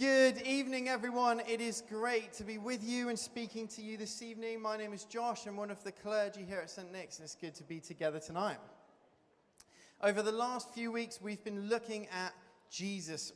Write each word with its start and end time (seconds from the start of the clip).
Good 0.00 0.40
evening, 0.46 0.88
everyone. 0.88 1.42
It 1.46 1.60
is 1.60 1.82
great 1.86 2.32
to 2.34 2.42
be 2.42 2.56
with 2.56 2.82
you 2.82 3.10
and 3.10 3.18
speaking 3.18 3.68
to 3.68 3.82
you 3.82 3.98
this 3.98 4.22
evening. 4.22 4.62
My 4.62 4.78
name 4.78 4.94
is 4.94 5.04
Josh. 5.04 5.44
I'm 5.46 5.58
one 5.58 5.70
of 5.70 5.84
the 5.84 5.92
clergy 5.92 6.42
here 6.42 6.60
at 6.60 6.70
St. 6.70 6.90
Nick's, 6.90 7.18
and 7.18 7.26
it's 7.26 7.34
good 7.34 7.54
to 7.56 7.64
be 7.64 7.80
together 7.80 8.18
tonight. 8.18 8.56
Over 10.02 10.22
the 10.22 10.32
last 10.32 10.72
few 10.72 10.90
weeks, 10.90 11.20
we've 11.20 11.44
been 11.44 11.68
looking 11.68 12.06
at 12.06 12.32
Jesus' 12.70 13.34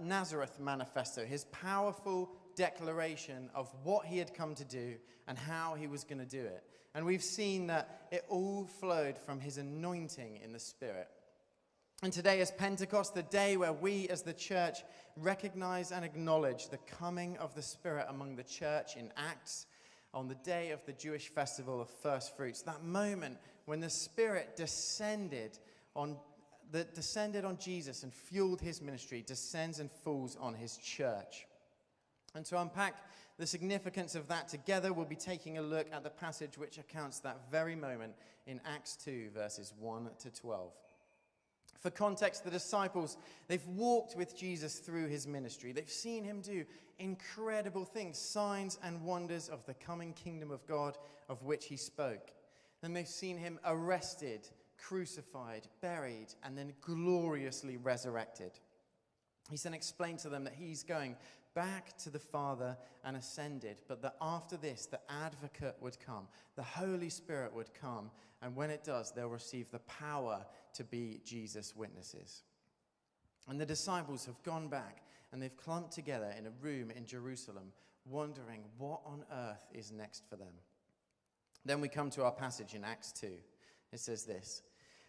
Nazareth 0.00 0.60
manifesto, 0.60 1.24
his 1.24 1.46
powerful 1.46 2.30
declaration 2.54 3.50
of 3.52 3.68
what 3.82 4.06
he 4.06 4.18
had 4.18 4.32
come 4.32 4.54
to 4.54 4.64
do 4.64 4.94
and 5.26 5.36
how 5.36 5.74
he 5.74 5.88
was 5.88 6.04
going 6.04 6.20
to 6.20 6.24
do 6.24 6.40
it. 6.40 6.62
And 6.94 7.04
we've 7.04 7.20
seen 7.20 7.66
that 7.66 8.06
it 8.12 8.24
all 8.28 8.68
flowed 8.78 9.18
from 9.18 9.40
his 9.40 9.58
anointing 9.58 10.38
in 10.44 10.52
the 10.52 10.60
Spirit. 10.60 11.08
And 12.02 12.12
today 12.12 12.40
is 12.40 12.50
Pentecost, 12.50 13.14
the 13.14 13.22
day 13.22 13.56
where 13.56 13.72
we 13.72 14.06
as 14.08 14.20
the 14.20 14.34
church 14.34 14.80
recognize 15.16 15.92
and 15.92 16.04
acknowledge 16.04 16.68
the 16.68 16.76
coming 16.76 17.38
of 17.38 17.54
the 17.54 17.62
Spirit 17.62 18.06
among 18.10 18.36
the 18.36 18.42
church 18.42 18.96
in 18.96 19.10
Acts 19.16 19.66
on 20.12 20.28
the 20.28 20.34
day 20.34 20.72
of 20.72 20.84
the 20.84 20.92
Jewish 20.92 21.28
festival 21.30 21.80
of 21.80 21.88
first 21.88 22.36
fruits. 22.36 22.60
That 22.62 22.84
moment 22.84 23.38
when 23.64 23.80
the 23.80 23.88
Spirit 23.88 24.56
descended 24.56 25.58
on 25.94 26.16
that 26.72 26.94
descended 26.94 27.44
on 27.44 27.56
Jesus 27.58 28.02
and 28.02 28.12
fueled 28.12 28.60
his 28.60 28.82
ministry 28.82 29.22
descends 29.26 29.78
and 29.78 29.90
falls 29.90 30.36
on 30.36 30.52
his 30.52 30.76
church. 30.76 31.46
And 32.34 32.44
to 32.46 32.60
unpack 32.60 32.96
the 33.38 33.46
significance 33.46 34.14
of 34.14 34.28
that 34.28 34.48
together, 34.48 34.92
we'll 34.92 35.06
be 35.06 35.16
taking 35.16 35.58
a 35.58 35.62
look 35.62 35.86
at 35.92 36.02
the 36.02 36.10
passage 36.10 36.58
which 36.58 36.76
accounts 36.76 37.20
that 37.20 37.50
very 37.50 37.76
moment 37.76 38.14
in 38.46 38.60
Acts 38.66 38.96
2, 38.96 39.30
verses 39.32 39.72
1 39.78 40.08
to 40.18 40.30
12. 40.30 40.72
For 41.80 41.90
context, 41.90 42.44
the 42.44 42.50
disciples, 42.50 43.16
they've 43.48 43.66
walked 43.66 44.16
with 44.16 44.36
Jesus 44.36 44.78
through 44.78 45.08
his 45.08 45.26
ministry. 45.26 45.72
They've 45.72 45.88
seen 45.88 46.24
him 46.24 46.40
do 46.40 46.64
incredible 46.98 47.84
things, 47.84 48.18
signs 48.18 48.78
and 48.82 49.02
wonders 49.02 49.48
of 49.48 49.64
the 49.66 49.74
coming 49.74 50.12
kingdom 50.14 50.50
of 50.50 50.66
God 50.66 50.96
of 51.28 51.42
which 51.42 51.66
he 51.66 51.76
spoke. 51.76 52.32
And 52.82 52.94
they've 52.94 53.06
seen 53.06 53.36
him 53.36 53.58
arrested, 53.64 54.48
crucified, 54.78 55.66
buried, 55.80 56.34
and 56.42 56.56
then 56.56 56.72
gloriously 56.80 57.76
resurrected. 57.76 58.52
He 59.50 59.56
then 59.56 59.74
explained 59.74 60.20
to 60.20 60.28
them 60.28 60.44
that 60.44 60.54
he's 60.54 60.82
going 60.82 61.16
back 61.54 61.96
to 61.98 62.10
the 62.10 62.18
Father 62.18 62.76
and 63.04 63.16
ascended, 63.16 63.80
but 63.88 64.02
that 64.02 64.16
after 64.20 64.56
this, 64.56 64.86
the 64.86 65.00
advocate 65.08 65.76
would 65.80 65.98
come, 66.04 66.28
the 66.54 66.62
Holy 66.62 67.08
Spirit 67.08 67.54
would 67.54 67.72
come, 67.74 68.10
and 68.46 68.54
when 68.54 68.70
it 68.70 68.84
does, 68.84 69.10
they'll 69.10 69.26
receive 69.26 69.72
the 69.72 69.80
power 69.80 70.46
to 70.74 70.84
be 70.84 71.20
Jesus' 71.24 71.74
witnesses. 71.74 72.44
And 73.48 73.60
the 73.60 73.66
disciples 73.66 74.24
have 74.24 74.40
gone 74.44 74.68
back 74.68 75.02
and 75.32 75.42
they've 75.42 75.56
clumped 75.56 75.90
together 75.90 76.32
in 76.38 76.46
a 76.46 76.52
room 76.62 76.92
in 76.92 77.06
Jerusalem, 77.06 77.72
wondering 78.08 78.60
what 78.78 79.00
on 79.04 79.24
earth 79.32 79.66
is 79.74 79.90
next 79.90 80.22
for 80.30 80.36
them. 80.36 80.52
Then 81.64 81.80
we 81.80 81.88
come 81.88 82.08
to 82.10 82.22
our 82.22 82.30
passage 82.30 82.74
in 82.74 82.84
Acts 82.84 83.10
2. 83.10 83.26
It 83.92 83.98
says 83.98 84.22
this 84.22 84.62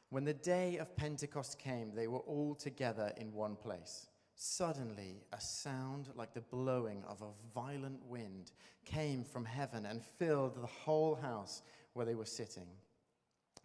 When 0.10 0.26
the 0.26 0.34
day 0.34 0.78
of 0.78 0.96
Pentecost 0.96 1.60
came, 1.60 1.94
they 1.94 2.08
were 2.08 2.22
all 2.22 2.56
together 2.56 3.14
in 3.18 3.32
one 3.32 3.56
place. 3.56 4.08
Suddenly, 4.34 5.22
a 5.32 5.40
sound 5.40 6.10
like 6.16 6.34
the 6.34 6.42
blowing 6.42 7.04
of 7.08 7.22
a 7.22 7.54
violent 7.54 8.04
wind 8.08 8.52
came 8.84 9.24
from 9.24 9.46
heaven 9.46 9.86
and 9.86 10.02
filled 10.04 10.56
the 10.56 10.66
whole 10.66 11.14
house 11.14 11.62
where 11.94 12.08
they 12.08 12.16
were 12.16 12.26
sitting. 12.26 12.66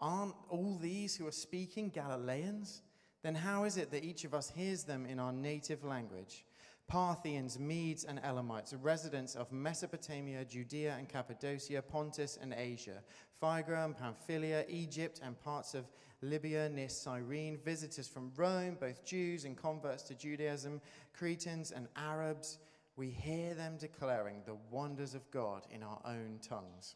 Aren't 0.00 0.34
all 0.48 0.78
these 0.80 1.16
who 1.16 1.26
are 1.26 1.32
speaking 1.32 1.90
Galileans? 1.90 2.82
Then 3.22 3.34
how 3.34 3.64
is 3.64 3.76
it 3.76 3.90
that 3.90 4.04
each 4.04 4.24
of 4.24 4.34
us 4.34 4.50
hears 4.50 4.84
them 4.84 5.06
in 5.06 5.18
our 5.18 5.32
native 5.32 5.84
language? 5.84 6.44
Parthians, 6.86 7.58
Medes, 7.58 8.04
and 8.04 8.20
Elamites, 8.22 8.74
residents 8.74 9.34
of 9.34 9.50
Mesopotamia, 9.50 10.44
Judea 10.44 10.94
and 10.98 11.08
Cappadocia, 11.08 11.82
Pontus 11.82 12.38
and 12.40 12.54
Asia, 12.56 13.02
Phrygia 13.40 13.84
and 13.84 13.96
Pamphylia, 13.96 14.64
Egypt 14.68 15.20
and 15.24 15.40
parts 15.40 15.74
of 15.74 15.86
Libya 16.22 16.68
near 16.68 16.88
Cyrene, 16.88 17.58
visitors 17.64 18.06
from 18.06 18.32
Rome, 18.36 18.76
both 18.80 19.04
Jews 19.04 19.44
and 19.44 19.56
converts 19.56 20.04
to 20.04 20.14
Judaism, 20.14 20.80
Cretans 21.12 21.72
and 21.72 21.88
Arabs, 21.96 22.58
we 22.96 23.10
hear 23.10 23.54
them 23.54 23.76
declaring 23.78 24.42
the 24.44 24.56
wonders 24.70 25.14
of 25.14 25.30
God 25.30 25.66
in 25.70 25.82
our 25.82 26.00
own 26.04 26.38
tongues. 26.40 26.94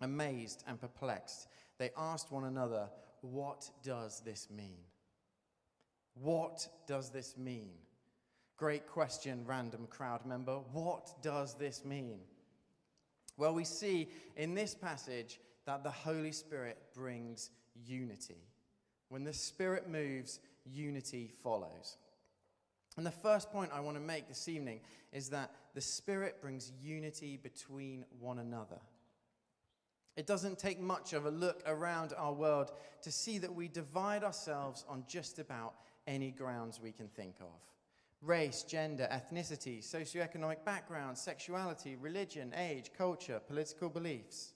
Amazed 0.00 0.64
and 0.66 0.80
perplexed, 0.80 1.48
they 1.78 1.90
asked 1.96 2.30
one 2.30 2.44
another, 2.44 2.88
What 3.20 3.70
does 3.82 4.20
this 4.20 4.48
mean? 4.50 4.78
What 6.14 6.66
does 6.86 7.10
this 7.10 7.36
mean? 7.36 7.70
Great 8.56 8.86
question, 8.88 9.44
random 9.46 9.86
crowd 9.88 10.26
member. 10.26 10.58
What 10.72 11.22
does 11.22 11.54
this 11.54 11.84
mean? 11.84 12.18
Well, 13.36 13.54
we 13.54 13.64
see 13.64 14.08
in 14.36 14.54
this 14.54 14.74
passage 14.74 15.38
that 15.64 15.84
the 15.84 15.90
Holy 15.90 16.32
Spirit 16.32 16.76
brings 16.92 17.50
unity. 17.86 18.42
When 19.10 19.22
the 19.22 19.32
Spirit 19.32 19.88
moves, 19.88 20.40
unity 20.64 21.30
follows. 21.42 21.96
And 22.96 23.06
the 23.06 23.12
first 23.12 23.52
point 23.52 23.70
I 23.72 23.78
want 23.78 23.96
to 23.96 24.02
make 24.02 24.26
this 24.26 24.48
evening 24.48 24.80
is 25.12 25.30
that 25.30 25.52
the 25.74 25.80
Spirit 25.80 26.42
brings 26.42 26.72
unity 26.82 27.38
between 27.40 28.04
one 28.18 28.40
another. 28.40 28.80
It 30.18 30.26
doesn't 30.26 30.58
take 30.58 30.80
much 30.80 31.12
of 31.12 31.26
a 31.26 31.30
look 31.30 31.62
around 31.64 32.12
our 32.18 32.32
world 32.32 32.72
to 33.02 33.12
see 33.12 33.38
that 33.38 33.54
we 33.54 33.68
divide 33.68 34.24
ourselves 34.24 34.84
on 34.88 35.04
just 35.06 35.38
about 35.38 35.74
any 36.08 36.32
grounds 36.32 36.80
we 36.82 36.90
can 36.90 37.06
think 37.06 37.36
of 37.40 37.60
race, 38.20 38.64
gender, 38.64 39.06
ethnicity, 39.12 39.78
socioeconomic 39.78 40.64
background, 40.64 41.16
sexuality, 41.16 41.94
religion, 41.94 42.52
age, 42.56 42.90
culture, 42.98 43.40
political 43.46 43.88
beliefs. 43.88 44.54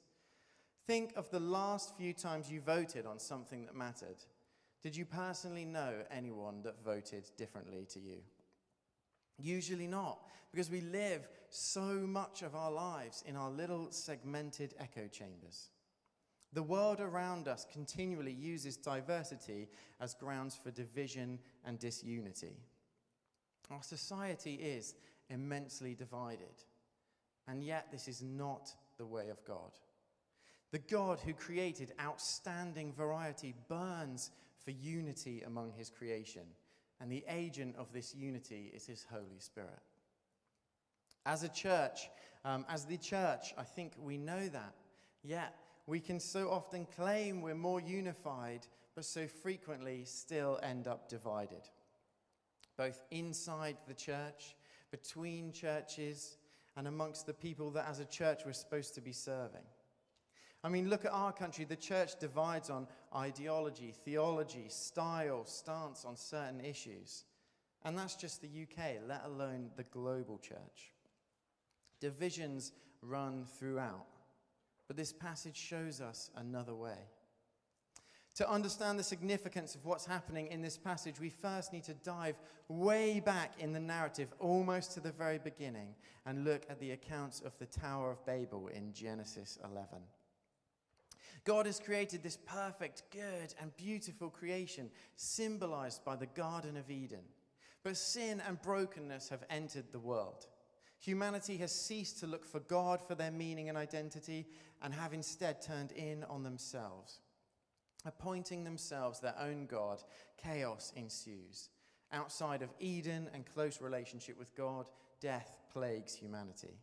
Think 0.89 1.13
of 1.15 1.31
the 1.31 1.39
last 1.39 1.97
few 1.97 2.13
times 2.13 2.51
you 2.51 2.61
voted 2.61 3.07
on 3.07 3.21
something 3.21 3.65
that 3.67 3.77
mattered. 3.77 4.17
Did 4.83 4.97
you 4.97 5.05
personally 5.05 5.65
know 5.65 5.95
anyone 6.11 6.63
that 6.65 6.85
voted 6.85 7.31
differently 7.37 7.87
to 7.91 8.01
you? 8.01 8.17
Usually 9.43 9.89
not, 9.89 10.21
because 10.53 10.71
we 10.71 10.83
live 10.83 11.27
so 11.51 11.81
much 11.81 12.43
of 12.43 12.55
our 12.55 12.71
lives 12.71 13.25
in 13.27 13.35
our 13.35 13.51
little 13.51 13.89
segmented 13.91 14.75
echo 14.79 15.09
chambers. 15.09 15.71
The 16.53 16.63
world 16.63 17.01
around 17.01 17.49
us 17.49 17.67
continually 17.73 18.33
uses 18.33 18.77
diversity 18.77 19.69
as 20.01 20.15
grounds 20.15 20.55
for 20.55 20.71
division 20.71 21.41
and 21.65 21.79
disunity. 21.79 22.57
Our 23.71 23.83
society 23.83 24.55
is 24.55 24.95
immensely 25.29 25.95
divided, 25.95 26.63
and 27.49 27.65
yet 27.65 27.89
this 27.91 28.07
is 28.07 28.23
not 28.23 28.71
the 28.97 29.07
way 29.07 29.29
of 29.31 29.45
God. 29.45 29.73
The 30.71 30.79
God 30.79 31.19
who 31.19 31.33
created 31.33 31.95
outstanding 32.01 32.93
variety 32.93 33.55
burns 33.69 34.31
for 34.65 34.71
unity 34.71 35.43
among 35.45 35.73
his 35.73 35.91
creation 35.91 36.45
and 37.03 37.11
the 37.11 37.25
agent 37.29 37.75
of 37.77 37.93
this 37.93 38.15
unity 38.15 38.71
is 38.73 38.87
His 38.87 39.05
Holy 39.11 39.41
Spirit. 39.41 39.81
As 41.27 41.43
a 41.43 41.49
church, 41.49 42.09
um, 42.45 42.65
as 42.69 42.85
the 42.85 42.97
church, 42.97 43.53
I 43.59 43.65
think 43.65 43.95
we 44.01 44.17
know 44.17 44.49
that. 44.49 44.75
Yet, 45.25 45.57
we 45.89 45.99
can 45.99 46.21
so 46.21 46.49
often 46.49 46.87
claim 46.97 47.43
we're 47.43 47.57
more 47.57 47.81
unified, 47.81 48.69
but 48.95 49.05
so 49.05 49.27
frequently 49.27 50.05
still 50.05 50.61
end 50.63 50.87
up 50.87 51.09
divided. 51.09 51.69
Both 52.77 53.03
inside 53.11 53.79
the 53.89 53.95
church, 53.95 54.55
between 54.93 55.53
churches, 55.53 56.37
and 56.77 56.87
amongst 56.87 57.27
the 57.27 57.35
people 57.35 57.71
that 57.73 57.89
as 57.89 57.99
a 57.99 58.05
church 58.05 58.43
we're 58.47 58.53
supposed 58.53 58.95
to 58.95 59.01
be 59.01 59.13
serving. 59.13 59.67
I 60.65 60.69
mean, 60.69 60.89
look 60.89 61.05
at 61.05 61.13
our 61.13 61.33
country. 61.33 61.65
The 61.65 61.77
church 61.77 62.19
divides 62.21 62.71
on 62.71 62.87
ideology, 63.15 63.95
theology, 64.05 64.67
style, 64.69 65.45
stance 65.45 66.05
on 66.05 66.17
certain 66.17 66.61
issues. 66.61 67.25
And 67.85 67.99
that's 67.99 68.15
just 68.15 68.41
the 68.41 68.49
UK, 68.49 69.01
let 69.09 69.25
alone 69.25 69.71
the 69.77 69.83
global 69.85 70.39
church. 70.39 70.93
Divisions 72.01 72.73
run 73.03 73.45
throughout. 73.59 74.07
But 74.87 74.97
this 74.97 75.13
passage 75.13 75.57
shows 75.57 76.01
us 76.01 76.31
another 76.37 76.75
way. 76.75 76.99
To 78.37 78.49
understand 78.49 78.99
the 78.99 79.05
significance 79.05 79.75
of 79.75 79.85
what's 79.85 80.07
happening 80.07 80.47
in 80.47 80.63
this 80.63 80.79
passage, 80.79 81.21
we 81.21 81.29
first 81.29 81.73
need 81.73 81.85
to 81.85 81.95
dive 81.95 82.37
way 82.69 83.21
back 83.21 83.53
in 83.59 83.73
the 83.73 83.81
narrative, 83.81 84.33
almost 84.39 84.93
to 84.93 85.01
the 85.01 85.13
very 85.13 85.39
beginning, 85.39 85.95
and 86.25 86.45
look 86.45 86.63
at 86.71 86.81
the 86.81 86.93
accounts 86.93 87.41
of 87.41 87.53
the 87.59 87.67
Tower 87.67 88.13
of 88.13 88.25
Babel 88.25 88.69
in 88.69 88.93
Genesis 88.93 89.59
11. 89.65 89.87
God 91.45 91.67
has 91.67 91.81
created 91.81 92.23
this 92.23 92.37
perfect, 92.37 93.03
good, 93.11 93.55
and 93.61 93.77
beautiful 93.77 94.31
creation, 94.31 94.91
symbolized 95.17 96.05
by 96.05 96.15
the 96.15 96.27
Garden 96.27 96.77
of 96.77 96.91
Eden. 96.91 97.25
But 97.83 97.97
sin 97.97 98.41
and 98.47 98.63
brokenness 98.63 99.29
have 99.31 99.45
entered 99.51 99.87
the 99.91 99.99
world. 99.99 100.47
Humanity 101.01 101.57
has 101.57 101.73
ceased 101.73 102.21
to 102.21 102.29
look 102.29 102.45
for 102.45 102.61
God 102.61 103.03
for 103.03 103.17
their 103.17 103.33
meaning 103.33 103.69
and 103.69 103.77
identity 103.77 104.47
and 104.83 104.95
have 104.95 105.13
instead 105.13 105.61
turned 105.61 105.91
in 105.93 106.23
on 106.25 106.45
themselves. 106.45 107.19
Appointing 108.05 108.63
themselves 108.63 109.19
their 109.19 109.35
own 109.41 109.67
God, 109.67 110.03
chaos 110.37 110.93
ensues. 110.95 111.71
Outside 112.13 112.63
of 112.63 112.73
Eden 112.79 113.29
and 113.35 113.45
close 113.53 113.81
relationship 113.81 114.39
with 114.39 114.55
God, 114.55 114.89
death 115.21 115.59
plagues 115.73 116.15
humanity. 116.15 116.79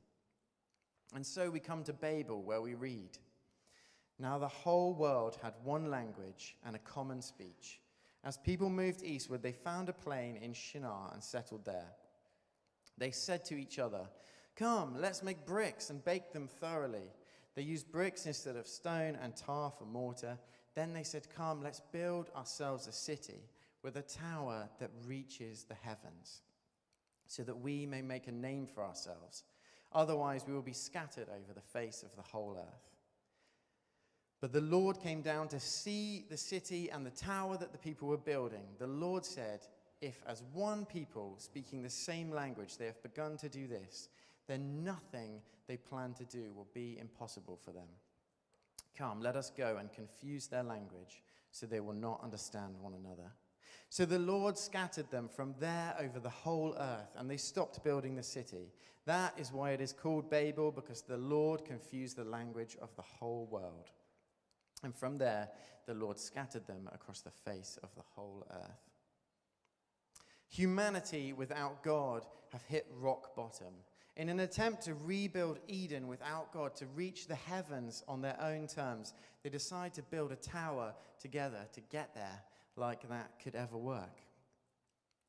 And 1.15 1.25
so 1.25 1.49
we 1.49 1.61
come 1.61 1.83
to 1.83 1.93
Babel, 1.93 2.41
where 2.43 2.61
we 2.61 2.73
read 2.73 3.17
Now 4.19 4.37
the 4.37 4.47
whole 4.47 4.93
world 4.93 5.37
had 5.41 5.53
one 5.63 5.89
language 5.89 6.57
and 6.65 6.75
a 6.75 6.79
common 6.79 7.21
speech. 7.21 7.79
As 8.23 8.37
people 8.37 8.69
moved 8.69 9.01
eastward, 9.01 9.41
they 9.41 9.53
found 9.53 9.87
a 9.87 9.93
plain 9.93 10.35
in 10.35 10.53
Shinar 10.53 11.11
and 11.13 11.23
settled 11.23 11.63
there. 11.63 11.87
They 12.97 13.11
said 13.11 13.45
to 13.45 13.55
each 13.55 13.79
other, 13.79 14.01
Come, 14.57 14.99
let's 14.99 15.23
make 15.23 15.45
bricks 15.45 15.89
and 15.89 16.03
bake 16.03 16.33
them 16.33 16.47
thoroughly. 16.47 17.13
They 17.55 17.61
used 17.61 17.91
bricks 17.91 18.25
instead 18.25 18.57
of 18.57 18.67
stone 18.67 19.17
and 19.21 19.35
tar 19.37 19.71
for 19.71 19.85
mortar. 19.85 20.37
Then 20.75 20.93
they 20.93 21.03
said, 21.03 21.27
Come, 21.33 21.63
let's 21.63 21.81
build 21.91 22.29
ourselves 22.35 22.87
a 22.87 22.91
city 22.91 23.49
with 23.83 23.95
a 23.95 24.01
tower 24.01 24.67
that 24.79 24.91
reaches 25.07 25.63
the 25.63 25.75
heavens, 25.75 26.41
so 27.25 27.43
that 27.43 27.61
we 27.61 27.85
may 27.85 28.01
make 28.01 28.27
a 28.27 28.31
name 28.33 28.67
for 28.67 28.83
ourselves. 28.83 29.43
Otherwise, 29.93 30.43
we 30.45 30.53
will 30.53 30.61
be 30.61 30.73
scattered 30.73 31.29
over 31.29 31.53
the 31.53 31.61
face 31.61 32.03
of 32.03 32.13
the 32.17 32.21
whole 32.21 32.57
earth. 32.57 32.98
But 34.41 34.53
the 34.53 34.61
Lord 34.61 35.01
came 35.01 35.21
down 35.21 35.49
to 35.49 35.59
see 35.59 36.25
the 36.29 36.37
city 36.37 36.89
and 36.89 37.05
the 37.05 37.11
tower 37.11 37.57
that 37.57 37.71
the 37.71 37.77
people 37.77 38.07
were 38.07 38.17
building. 38.17 38.63
The 38.77 38.87
Lord 38.87 39.25
said, 39.25 39.67
If 40.01 40.21
as 40.25 40.43
one 40.53 40.85
people 40.85 41.35
speaking 41.37 41.81
the 41.81 41.89
same 41.89 42.31
language 42.31 42.77
they 42.77 42.85
have 42.85 43.03
begun 43.03 43.37
to 43.37 43.49
do 43.49 43.67
this, 43.67 44.07
then 44.47 44.83
nothing 44.83 45.41
they 45.67 45.77
plan 45.77 46.13
to 46.13 46.25
do 46.25 46.51
will 46.55 46.67
be 46.73 46.97
impossible 46.99 47.59
for 47.63 47.71
them. 47.71 47.87
Come, 48.97 49.21
let 49.21 49.35
us 49.35 49.51
go 49.55 49.77
and 49.77 49.91
confuse 49.91 50.47
their 50.47 50.63
language 50.63 51.21
so 51.51 51.65
they 51.65 51.79
will 51.79 51.93
not 51.93 52.21
understand 52.23 52.75
one 52.79 52.93
another. 52.93 53.31
So 53.89 54.05
the 54.05 54.19
Lord 54.19 54.57
scattered 54.57 55.09
them 55.09 55.27
from 55.27 55.55
there 55.59 55.95
over 55.99 56.19
the 56.19 56.29
whole 56.29 56.75
earth, 56.77 57.15
and 57.15 57.29
they 57.29 57.37
stopped 57.37 57.83
building 57.83 58.15
the 58.15 58.23
city. 58.23 58.71
That 59.05 59.33
is 59.37 59.51
why 59.51 59.71
it 59.71 59.81
is 59.81 59.93
called 59.93 60.29
Babel, 60.29 60.71
because 60.71 61.01
the 61.01 61.17
Lord 61.17 61.65
confused 61.65 62.17
the 62.17 62.23
language 62.23 62.77
of 62.81 62.95
the 62.95 63.01
whole 63.01 63.47
world. 63.49 63.89
And 64.83 64.95
from 64.95 65.17
there, 65.17 65.49
the 65.85 65.93
Lord 65.93 66.19
scattered 66.19 66.67
them 66.67 66.89
across 66.93 67.21
the 67.21 67.31
face 67.31 67.77
of 67.83 67.93
the 67.95 68.03
whole 68.15 68.45
earth. 68.51 68.89
Humanity 70.49 71.33
without 71.33 71.83
God 71.83 72.25
have 72.51 72.63
hit 72.63 72.87
rock 72.99 73.35
bottom. 73.35 73.73
In 74.15 74.29
an 74.29 74.41
attempt 74.41 74.83
to 74.83 74.95
rebuild 74.95 75.59
Eden 75.67 76.07
without 76.07 76.51
God, 76.51 76.75
to 76.77 76.85
reach 76.87 77.27
the 77.27 77.35
heavens 77.35 78.03
on 78.07 78.21
their 78.21 78.37
own 78.41 78.67
terms, 78.67 79.13
they 79.43 79.49
decide 79.49 79.93
to 79.93 80.01
build 80.01 80.31
a 80.31 80.35
tower 80.35 80.93
together 81.19 81.67
to 81.73 81.81
get 81.81 82.13
there 82.15 82.43
like 82.75 83.07
that 83.09 83.31
could 83.41 83.55
ever 83.55 83.77
work. 83.77 84.21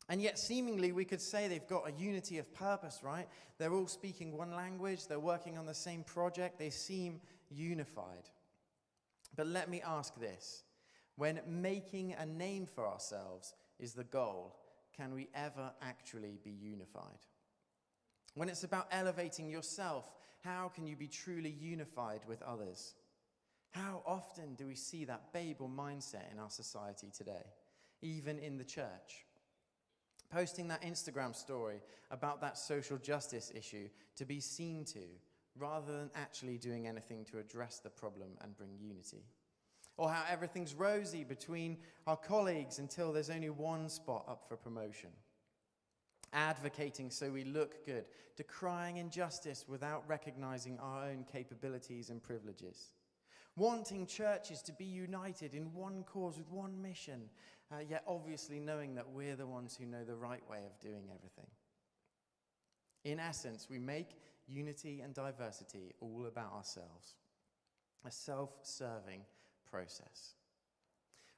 And 0.09 0.21
yet, 0.21 0.41
seemingly, 0.41 0.91
we 0.91 1.05
could 1.05 1.21
say 1.21 1.47
they've 1.47 1.69
got 1.69 1.89
a 1.89 1.93
unity 1.93 2.39
of 2.39 2.53
purpose, 2.53 2.99
right? 3.05 3.29
They're 3.59 3.73
all 3.73 3.87
speaking 3.87 4.37
one 4.37 4.57
language, 4.57 5.07
they're 5.07 5.21
working 5.21 5.57
on 5.57 5.67
the 5.67 5.75
same 5.75 6.03
project, 6.03 6.59
they 6.59 6.71
seem 6.71 7.21
unified. 7.49 8.29
But 9.41 9.47
let 9.47 9.71
me 9.71 9.81
ask 9.81 10.21
this 10.21 10.65
when 11.17 11.41
making 11.49 12.13
a 12.13 12.27
name 12.27 12.67
for 12.67 12.87
ourselves 12.87 13.55
is 13.79 13.95
the 13.95 14.05
goal, 14.05 14.55
can 14.95 15.15
we 15.15 15.31
ever 15.35 15.73
actually 15.81 16.39
be 16.45 16.51
unified? 16.51 17.25
When 18.35 18.51
it's 18.51 18.65
about 18.65 18.89
elevating 18.91 19.49
yourself, 19.49 20.13
how 20.45 20.71
can 20.75 20.87
you 20.87 20.95
be 20.95 21.07
truly 21.07 21.57
unified 21.59 22.21
with 22.29 22.43
others? 22.43 22.97
How 23.71 24.03
often 24.05 24.57
do 24.57 24.67
we 24.67 24.75
see 24.75 25.07
that 25.07 25.33
Babel 25.33 25.71
mindset 25.75 26.31
in 26.31 26.39
our 26.39 26.51
society 26.51 27.11
today, 27.11 27.47
even 28.03 28.39
in 28.39 28.59
the 28.59 28.65
church? 28.65 29.25
Posting 30.31 30.69
that 30.69 30.83
Instagram 30.83 31.35
story 31.35 31.81
about 32.11 32.43
that 32.43 32.59
social 32.59 32.99
justice 32.99 33.51
issue 33.55 33.89
to 34.17 34.27
be 34.27 34.39
seen 34.39 34.85
to, 34.85 35.01
rather 35.61 35.93
than 35.93 36.11
actually 36.15 36.59
doing 36.59 36.89
anything 36.89 37.25
to 37.27 37.39
address 37.39 37.79
the 37.79 37.91
problem 37.91 38.31
and 38.41 38.57
bring 38.57 38.71
unity. 38.81 39.25
Or 39.97 40.09
how 40.09 40.25
everything's 40.31 40.75
rosy 40.75 41.25
between 41.25 41.77
our 42.07 42.17
colleagues 42.17 42.79
until 42.79 43.13
there's 43.13 43.31
only 43.31 43.51
one 43.51 43.89
spot 43.89 44.25
up 44.29 44.45
for 44.49 44.57
promotion 44.57 45.11
advocating 46.33 47.11
so 47.11 47.31
we 47.31 47.45
look 47.45 47.85
good, 47.85 48.05
decrying 48.37 48.99
injustice 48.99 49.65
without 49.69 50.05
recognizing 50.09 50.79
our 50.79 51.05
own 51.05 51.25
capabilities 51.31 52.11
and 52.11 52.23
privileges, 52.23 52.93
wanting 53.57 54.07
churches 54.07 54.63
to 54.63 54.73
be 54.73 54.85
united 54.85 55.55
in 55.55 55.73
one 55.73 56.05
cause 56.05 56.39
with 56.39 56.51
one 56.51 56.81
mission, 56.81 57.23
uh, 57.73 57.79
yet 57.89 58.03
obviously 58.07 58.61
knowing 58.61 58.95
that 58.95 59.09
we're 59.09 59.37
the 59.37 59.47
ones 59.47 59.77
who 59.77 59.87
know 59.87 60.05
the 60.05 60.17
right 60.17 60.49
way 60.49 60.61
of 60.67 60.79
doing 60.81 61.05
everything. 61.15 61.47
In 63.05 63.19
essence, 63.19 63.69
we 63.71 63.79
make 63.79 64.19
unity 64.51 65.01
and 65.01 65.15
diversity 65.15 65.95
all 66.01 66.27
about 66.27 66.53
ourselves, 66.53 67.15
a 68.05 68.11
self 68.11 68.51
serving 68.63 69.23
process. 69.71 70.35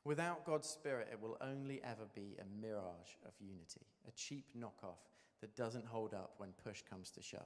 Without 0.04 0.44
God's 0.44 0.68
Spirit, 0.68 1.08
it 1.12 1.20
will 1.20 1.36
only 1.40 1.80
ever 1.84 2.06
be 2.14 2.36
a 2.40 2.66
mirage 2.66 3.14
of 3.24 3.32
unity, 3.40 3.86
a 4.08 4.10
cheap 4.12 4.46
knockoff 4.58 4.98
that 5.40 5.54
doesn't 5.56 5.86
hold 5.86 6.12
up 6.14 6.34
when 6.38 6.50
push 6.64 6.82
comes 6.88 7.10
to 7.10 7.22
shove. 7.22 7.40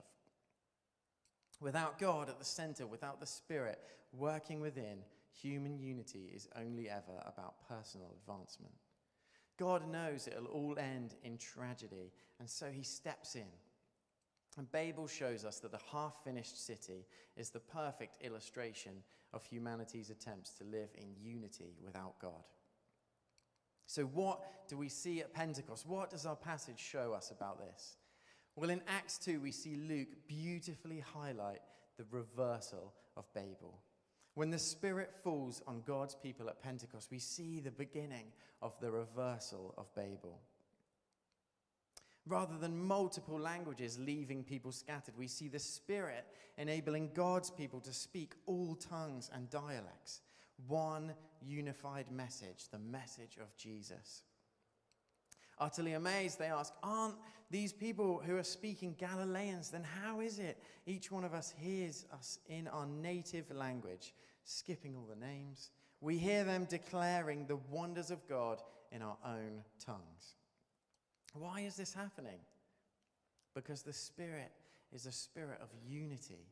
Without 1.61 1.99
God 1.99 2.29
at 2.29 2.39
the 2.39 2.45
center, 2.45 2.87
without 2.87 3.21
the 3.21 3.27
Spirit 3.27 3.79
working 4.13 4.61
within, 4.61 4.99
human 5.33 5.79
unity 5.79 6.31
is 6.35 6.49
only 6.57 6.89
ever 6.89 7.23
about 7.27 7.69
personal 7.69 8.15
advancement. 8.21 8.75
God 9.59 9.91
knows 9.91 10.27
it'll 10.27 10.47
all 10.47 10.79
end 10.79 11.15
in 11.25 11.39
tragedy, 11.39 12.13
and 12.39 12.49
so 12.49 12.67
he 12.71 12.83
steps 12.83 13.37
in. 13.37 13.49
And 14.57 14.71
Babel 14.73 15.07
shows 15.07 15.45
us 15.45 15.61
that 15.61 15.73
the 15.73 15.81
half 15.93 16.15
finished 16.25 16.65
city 16.65 17.07
is 17.37 17.51
the 17.51 17.61
perfect 17.61 18.23
illustration 18.23 19.03
of 19.33 19.45
humanity's 19.45 20.11
attempts 20.11 20.51
to 20.55 20.65
live 20.65 20.89
in 20.97 21.15
unity 21.21 21.75
without 21.85 22.19
God. 22.21 22.45
So, 23.87 24.05
what 24.05 24.41
do 24.69 24.77
we 24.77 24.89
see 24.89 25.21
at 25.21 25.33
Pentecost? 25.33 25.87
What 25.87 26.11
does 26.11 26.27
our 26.27 26.37
passage 26.37 26.81
show 26.81 27.13
us 27.13 27.31
about 27.31 27.59
this? 27.59 27.97
Well, 28.57 28.71
in 28.71 28.81
Acts 28.89 29.19
2, 29.19 29.41
we 29.41 29.53
see 29.53 29.77
Luke 29.77 30.09
beautifully 30.27 31.01
highlight 31.01 31.61
the 31.99 32.07
reversal 32.11 32.95
of 33.17 33.33
Babel. 33.35 33.79
When 34.35 34.51
the 34.51 34.59
Spirit 34.59 35.13
falls 35.23 35.63
on 35.67 35.83
God's 35.87 36.15
people 36.15 36.49
at 36.49 36.63
Pentecost, 36.63 37.11
we 37.11 37.19
see 37.19 37.61
the 37.61 37.71
beginning 37.71 38.27
of 38.63 38.79
the 38.81 38.91
reversal 38.91 39.75
of 39.79 39.95
Babel. 39.95 40.41
Rather 42.27 42.59
than 42.59 42.85
multiple 42.85 43.39
languages 43.39 43.99
leaving 44.01 44.43
people 44.43 44.73
scattered, 44.73 45.15
we 45.17 45.29
see 45.29 45.47
the 45.47 45.61
Spirit 45.61 46.27
enabling 46.59 47.11
God's 47.15 47.51
people 47.51 47.81
to 47.81 47.93
speak 47.93 48.35
all 48.47 48.75
tongues 48.75 49.31
and 49.33 49.49
dialects. 49.49 50.23
One 50.67 51.15
unified 51.41 52.11
message, 52.11 52.69
the 52.73 52.81
message 52.81 53.37
of 53.41 53.57
Jesus. 53.57 54.23
Utterly 55.59 55.93
amazed, 55.93 56.39
they 56.39 56.47
ask, 56.47 56.73
Aren't 56.83 57.15
these 57.51 57.73
people 57.73 58.21
who 58.27 58.37
are 58.37 58.43
speaking 58.43 58.97
Galileans? 58.99 59.71
Then 59.71 59.85
how 59.85 60.21
is 60.21 60.41
it 60.41 60.61
each 60.85 61.13
one 61.13 61.25
of 61.25 61.33
us 61.33 61.55
hears 61.57 62.07
us 62.13 62.41
in 62.49 62.67
our 62.69 62.87
native 62.87 63.51
language, 63.53 64.15
skipping 64.45 64.97
all 64.97 65.07
the 65.09 65.25
names? 65.25 65.71
We 66.01 66.19
hear 66.19 66.43
them 66.45 66.67
declaring 66.69 67.47
the 67.47 67.61
wonders 67.71 68.11
of 68.11 68.27
God 68.29 68.63
in 68.91 69.01
our 69.01 69.17
own 69.25 69.63
tongues. 69.85 70.35
Why 71.39 71.61
is 71.61 71.77
this 71.77 71.95
happening? 71.95 72.39
Because 73.55 73.83
the 73.83 73.93
Spirit 73.93 74.53
is 74.93 75.07
a 75.07 75.13
spirit 75.13 75.59
of 75.61 75.69
unity. 75.87 76.47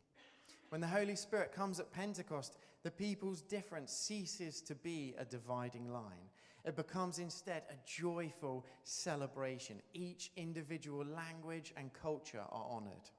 When 0.71 0.81
the 0.81 0.87
Holy 0.87 1.17
Spirit 1.17 1.53
comes 1.53 1.79
at 1.81 1.93
Pentecost, 1.93 2.57
the 2.83 2.91
people's 2.91 3.43
difference 3.43 3.93
ceases 3.93 4.61
to 4.63 4.75
be 4.75 5.15
a 5.19 5.25
dividing 5.25 5.93
line. 5.93 6.31
It 6.65 6.77
becomes 6.77 7.19
instead 7.19 7.63
a 7.71 7.75
joyful 7.87 8.65
celebration. 8.83 9.81
Each 9.93 10.31
individual 10.37 11.05
language 11.05 11.73
and 11.77 11.93
culture 11.93 12.43
are 12.51 12.67
honored. 12.71 13.11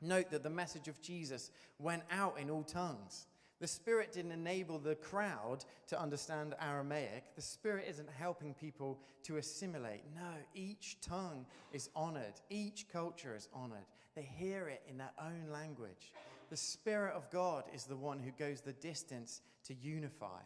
Note 0.00 0.30
that 0.30 0.44
the 0.44 0.50
message 0.50 0.86
of 0.86 1.02
Jesus 1.02 1.50
went 1.78 2.02
out 2.10 2.38
in 2.38 2.50
all 2.50 2.62
tongues. 2.62 3.26
The 3.60 3.66
Spirit 3.66 4.12
didn't 4.12 4.32
enable 4.32 4.78
the 4.78 4.94
crowd 4.94 5.64
to 5.88 6.00
understand 6.00 6.54
Aramaic. 6.60 7.34
The 7.34 7.42
Spirit 7.42 7.86
isn't 7.88 8.08
helping 8.08 8.54
people 8.54 9.00
to 9.24 9.38
assimilate. 9.38 10.04
No, 10.14 10.30
each 10.54 10.98
tongue 11.00 11.44
is 11.72 11.90
honored, 11.96 12.34
each 12.50 12.86
culture 12.92 13.34
is 13.34 13.48
honored. 13.52 13.86
They 14.14 14.22
hear 14.22 14.68
it 14.68 14.82
in 14.88 14.98
their 14.98 15.12
own 15.20 15.52
language. 15.52 16.12
The 16.50 16.56
Spirit 16.56 17.14
of 17.14 17.30
God 17.30 17.64
is 17.74 17.84
the 17.84 17.96
one 17.96 18.20
who 18.20 18.30
goes 18.32 18.60
the 18.60 18.72
distance 18.72 19.42
to 19.64 19.74
unify. 19.74 20.40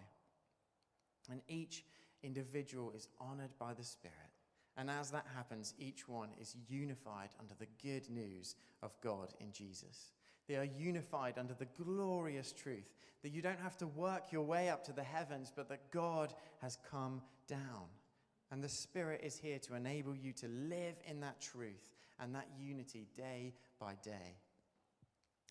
And 1.31 1.43
each 1.49 1.85
individual 2.23 2.93
is 2.97 3.09
honored 3.21 3.57
by 3.59 3.75
the 3.75 3.85
Spirit. 3.85 4.17
And 4.77 4.89
as 4.91 5.11
that 5.11 5.27
happens, 5.35 5.75
each 5.79 6.09
one 6.09 6.31
is 6.41 6.57
unified 6.69 7.29
under 7.39 7.55
the 7.59 7.69
good 7.83 8.09
news 8.09 8.57
of 8.83 8.99
God 9.03 9.35
in 9.39 9.53
Jesus. 9.53 10.13
They 10.53 10.59
are 10.59 10.65
unified 10.65 11.39
under 11.39 11.55
the 11.55 11.65
glorious 11.83 12.53
truth 12.53 12.93
that 13.23 13.31
you 13.31 13.41
don't 13.41 13.59
have 13.59 13.79
to 13.79 13.87
work 13.87 14.33
your 14.33 14.43
way 14.43 14.69
up 14.69 14.85
to 14.85 14.93
the 14.93 15.03
heavens, 15.03 15.51
but 15.57 15.67
that 15.71 15.91
God 15.91 16.35
has 16.61 16.77
come 16.91 17.23
down. 17.49 17.89
And 18.51 18.63
the 18.63 18.69
Spirit 18.69 19.23
is 19.25 19.39
here 19.39 19.59
to 19.61 19.75
enable 19.77 20.15
you 20.15 20.35
to 20.35 20.49
live 20.49 20.97
in 21.09 21.21
that 21.21 21.41
truth 21.41 21.89
and 22.21 22.35
that 22.35 22.49
unity 22.61 23.07
day 23.17 23.55
by 23.81 23.95
day. 24.05 24.37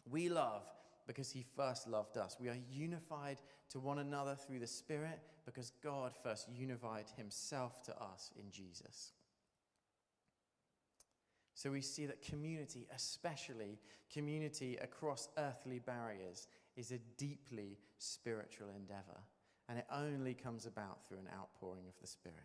We 0.08 0.29
love 0.29 0.67
because 1.08 1.31
He 1.31 1.48
first 1.55 1.88
loved 1.88 2.15
us. 2.17 2.38
We 2.39 2.50
are 2.50 2.58
unified 2.70 3.41
to 3.72 3.79
one 3.79 3.98
another 3.98 4.36
through 4.36 4.60
the 4.60 4.67
Spirit 4.67 5.20
because 5.46 5.72
God 5.84 6.13
first 6.22 6.48
unified 6.55 7.05
Himself 7.17 7.81
to 7.86 8.00
us 8.00 8.29
in 8.39 8.51
Jesus. 8.51 9.13
So 11.53 11.72
we 11.72 11.81
see 11.81 12.05
that 12.05 12.22
community, 12.22 12.88
especially 12.96 13.77
community 14.12 14.77
across 14.81 15.29
earthly 15.38 15.79
barriers, 15.79 16.48
is 16.75 16.91
a 16.91 17.00
deeply 17.17 17.77
spiritual 17.98 18.67
endeavor. 18.75 19.20
And 19.70 19.77
it 19.77 19.86
only 19.91 20.34
comes 20.34 20.65
about 20.65 21.05
through 21.05 21.20
an 21.20 21.29
outpouring 21.38 21.88
of 21.88 22.00
the 22.01 22.08
Spirit. 22.08 22.38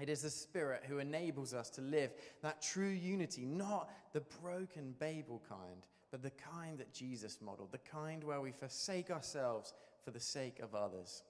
It 0.00 0.08
is 0.08 0.22
the 0.22 0.30
Spirit 0.30 0.84
who 0.86 0.98
enables 0.98 1.54
us 1.54 1.70
to 1.70 1.80
live 1.80 2.10
that 2.42 2.60
true 2.60 2.88
unity, 2.88 3.44
not 3.44 3.90
the 4.12 4.22
broken 4.42 4.94
Babel 4.98 5.40
kind, 5.48 5.86
but 6.10 6.22
the 6.22 6.30
kind 6.30 6.78
that 6.78 6.92
Jesus 6.92 7.38
modeled, 7.40 7.72
the 7.72 7.78
kind 7.78 8.24
where 8.24 8.40
we 8.40 8.50
forsake 8.50 9.10
ourselves 9.10 9.72
for 10.04 10.10
the 10.10 10.20
sake 10.20 10.58
of 10.60 10.74
others 10.74 11.22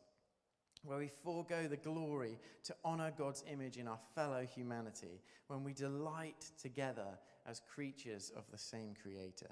where 0.84 0.98
we 0.98 1.08
forego 1.08 1.66
the 1.66 1.76
glory 1.76 2.38
to 2.64 2.74
honor 2.84 3.12
God's 3.16 3.44
image 3.50 3.76
in 3.76 3.88
our 3.88 3.98
fellow 4.14 4.46
humanity, 4.46 5.22
when 5.48 5.64
we 5.64 5.72
delight 5.72 6.50
together 6.60 7.18
as 7.46 7.62
creatures 7.72 8.32
of 8.36 8.44
the 8.50 8.58
same 8.58 8.94
Creator. 9.02 9.50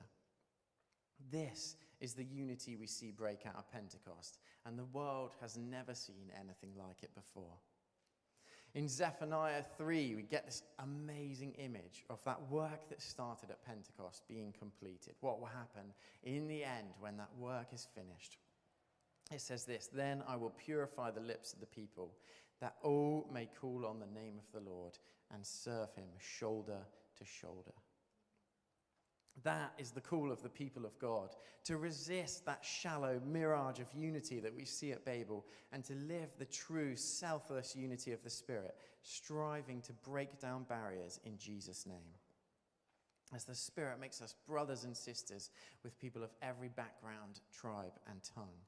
This 1.30 1.76
is 2.00 2.14
the 2.14 2.24
unity 2.24 2.76
we 2.76 2.86
see 2.86 3.10
break 3.10 3.46
out 3.46 3.56
at 3.58 3.72
Pentecost, 3.72 4.38
and 4.66 4.78
the 4.78 4.84
world 4.86 5.32
has 5.40 5.56
never 5.56 5.94
seen 5.94 6.30
anything 6.38 6.72
like 6.76 7.02
it 7.02 7.14
before. 7.14 7.54
In 8.74 8.88
Zephaniah 8.88 9.62
3, 9.76 10.14
we 10.14 10.22
get 10.22 10.46
this 10.46 10.62
amazing 10.78 11.52
image 11.58 12.04
of 12.08 12.24
that 12.24 12.40
work 12.50 12.88
that 12.88 13.02
started 13.02 13.50
at 13.50 13.64
Pentecost 13.64 14.22
being 14.28 14.54
completed. 14.58 15.14
What 15.20 15.40
will 15.40 15.46
happen 15.46 15.92
in 16.24 16.48
the 16.48 16.64
end 16.64 16.88
when 16.98 17.18
that 17.18 17.28
work 17.38 17.66
is 17.74 17.86
finished? 17.94 18.38
It 19.32 19.40
says 19.40 19.64
this 19.64 19.88
Then 19.92 20.22
I 20.26 20.36
will 20.36 20.50
purify 20.50 21.10
the 21.10 21.20
lips 21.20 21.52
of 21.52 21.60
the 21.60 21.66
people, 21.66 22.12
that 22.60 22.76
all 22.82 23.28
may 23.32 23.48
call 23.60 23.84
on 23.86 23.98
the 23.98 24.20
name 24.20 24.34
of 24.38 24.52
the 24.52 24.70
Lord 24.70 24.98
and 25.32 25.44
serve 25.44 25.92
him 25.94 26.08
shoulder 26.18 26.78
to 27.18 27.24
shoulder. 27.24 27.72
That 29.44 29.72
is 29.78 29.90
the 29.90 30.00
call 30.00 30.30
of 30.30 30.42
the 30.42 30.48
people 30.48 30.84
of 30.84 30.98
God 30.98 31.34
to 31.64 31.78
resist 31.78 32.44
that 32.44 32.64
shallow 32.64 33.20
mirage 33.26 33.80
of 33.80 33.86
unity 33.94 34.40
that 34.40 34.54
we 34.54 34.64
see 34.64 34.92
at 34.92 35.04
Babel 35.04 35.46
and 35.72 35.82
to 35.84 35.94
live 35.94 36.28
the 36.38 36.44
true 36.44 36.94
selfless 36.96 37.74
unity 37.74 38.12
of 38.12 38.22
the 38.22 38.30
Spirit, 38.30 38.76
striving 39.02 39.80
to 39.82 39.92
break 40.04 40.38
down 40.38 40.64
barriers 40.64 41.18
in 41.24 41.38
Jesus' 41.38 41.86
name. 41.86 41.96
As 43.34 43.44
the 43.44 43.54
Spirit 43.54 43.98
makes 43.98 44.20
us 44.20 44.34
brothers 44.46 44.84
and 44.84 44.94
sisters 44.94 45.50
with 45.82 45.98
people 45.98 46.22
of 46.22 46.30
every 46.42 46.68
background, 46.68 47.40
tribe, 47.50 47.94
and 48.10 48.20
tongue 48.22 48.60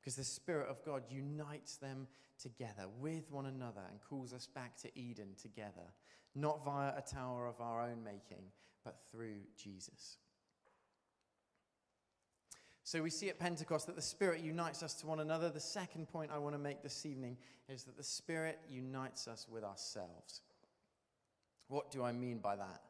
because 0.00 0.16
the 0.16 0.24
Spirit 0.24 0.68
of 0.68 0.84
God 0.84 1.02
unites 1.10 1.76
them 1.76 2.06
together 2.40 2.86
with 2.98 3.30
one 3.30 3.46
another 3.46 3.82
and 3.90 4.00
calls 4.00 4.32
us 4.32 4.46
back 4.46 4.76
to 4.78 4.98
Eden 4.98 5.34
together, 5.40 5.92
not 6.34 6.64
via 6.64 6.92
a 6.96 7.02
tower 7.02 7.46
of 7.46 7.60
our 7.60 7.82
own 7.82 8.02
making, 8.02 8.44
but 8.84 8.96
through 9.12 9.36
Jesus. 9.56 10.16
So 12.82 13.02
we 13.02 13.10
see 13.10 13.28
at 13.28 13.38
Pentecost 13.38 13.86
that 13.86 13.94
the 13.94 14.02
Spirit 14.02 14.40
unites 14.40 14.82
us 14.82 14.94
to 14.94 15.06
one 15.06 15.20
another. 15.20 15.50
The 15.50 15.60
second 15.60 16.08
point 16.08 16.30
I 16.34 16.38
want 16.38 16.54
to 16.54 16.58
make 16.58 16.82
this 16.82 17.04
evening 17.04 17.36
is 17.68 17.84
that 17.84 17.96
the 17.96 18.02
Spirit 18.02 18.58
unites 18.68 19.28
us 19.28 19.46
with 19.48 19.62
ourselves. 19.62 20.40
What 21.68 21.90
do 21.90 22.02
I 22.02 22.10
mean 22.10 22.38
by 22.38 22.56
that? 22.56 22.82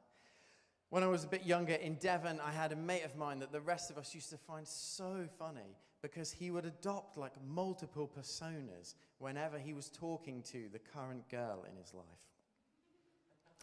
When 0.88 1.02
I 1.02 1.08
was 1.08 1.24
a 1.24 1.28
bit 1.28 1.44
younger 1.44 1.74
in 1.74 1.96
Devon, 1.96 2.40
I 2.40 2.50
had 2.50 2.72
a 2.72 2.76
mate 2.76 3.04
of 3.04 3.16
mine 3.16 3.40
that 3.40 3.52
the 3.52 3.60
rest 3.60 3.90
of 3.90 3.98
us 3.98 4.14
used 4.14 4.30
to 4.30 4.38
find 4.38 4.66
so 4.66 5.28
funny 5.38 5.76
because 6.02 6.32
he 6.32 6.50
would 6.50 6.64
adopt 6.64 7.18
like 7.18 7.32
multiple 7.46 8.10
personas 8.18 8.94
whenever 9.18 9.58
he 9.58 9.72
was 9.72 9.88
talking 9.88 10.42
to 10.42 10.68
the 10.72 10.78
current 10.78 11.28
girl 11.28 11.64
in 11.68 11.76
his 11.76 11.92
life. 11.94 12.04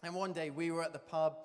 And 0.04 0.14
one 0.14 0.32
day 0.32 0.50
we 0.50 0.70
were 0.70 0.82
at 0.82 0.92
the 0.92 1.00
pub, 1.00 1.38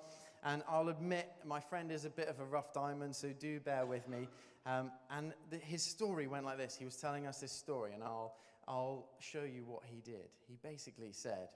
and 0.44 0.62
I'll 0.68 0.88
admit 0.88 1.28
my 1.44 1.58
friend 1.58 1.90
is 1.90 2.04
a 2.04 2.10
bit 2.10 2.28
of 2.28 2.38
a 2.38 2.44
rough 2.44 2.72
diamond, 2.72 3.16
so 3.16 3.30
do 3.32 3.58
bear 3.60 3.86
with 3.86 4.08
me. 4.08 4.28
Um, 4.66 4.92
and 5.10 5.32
the, 5.50 5.56
his 5.56 5.82
story 5.82 6.26
went 6.26 6.44
like 6.44 6.58
this. 6.58 6.76
He 6.78 6.84
was 6.84 6.96
telling 6.96 7.26
us 7.26 7.40
this 7.40 7.52
story, 7.52 7.92
and 7.92 8.02
I'll, 8.02 8.36
I'll 8.68 9.08
show 9.18 9.42
you 9.42 9.64
what 9.66 9.82
he 9.84 10.00
did. 10.00 10.28
He 10.46 10.56
basically 10.62 11.12
said, 11.12 11.48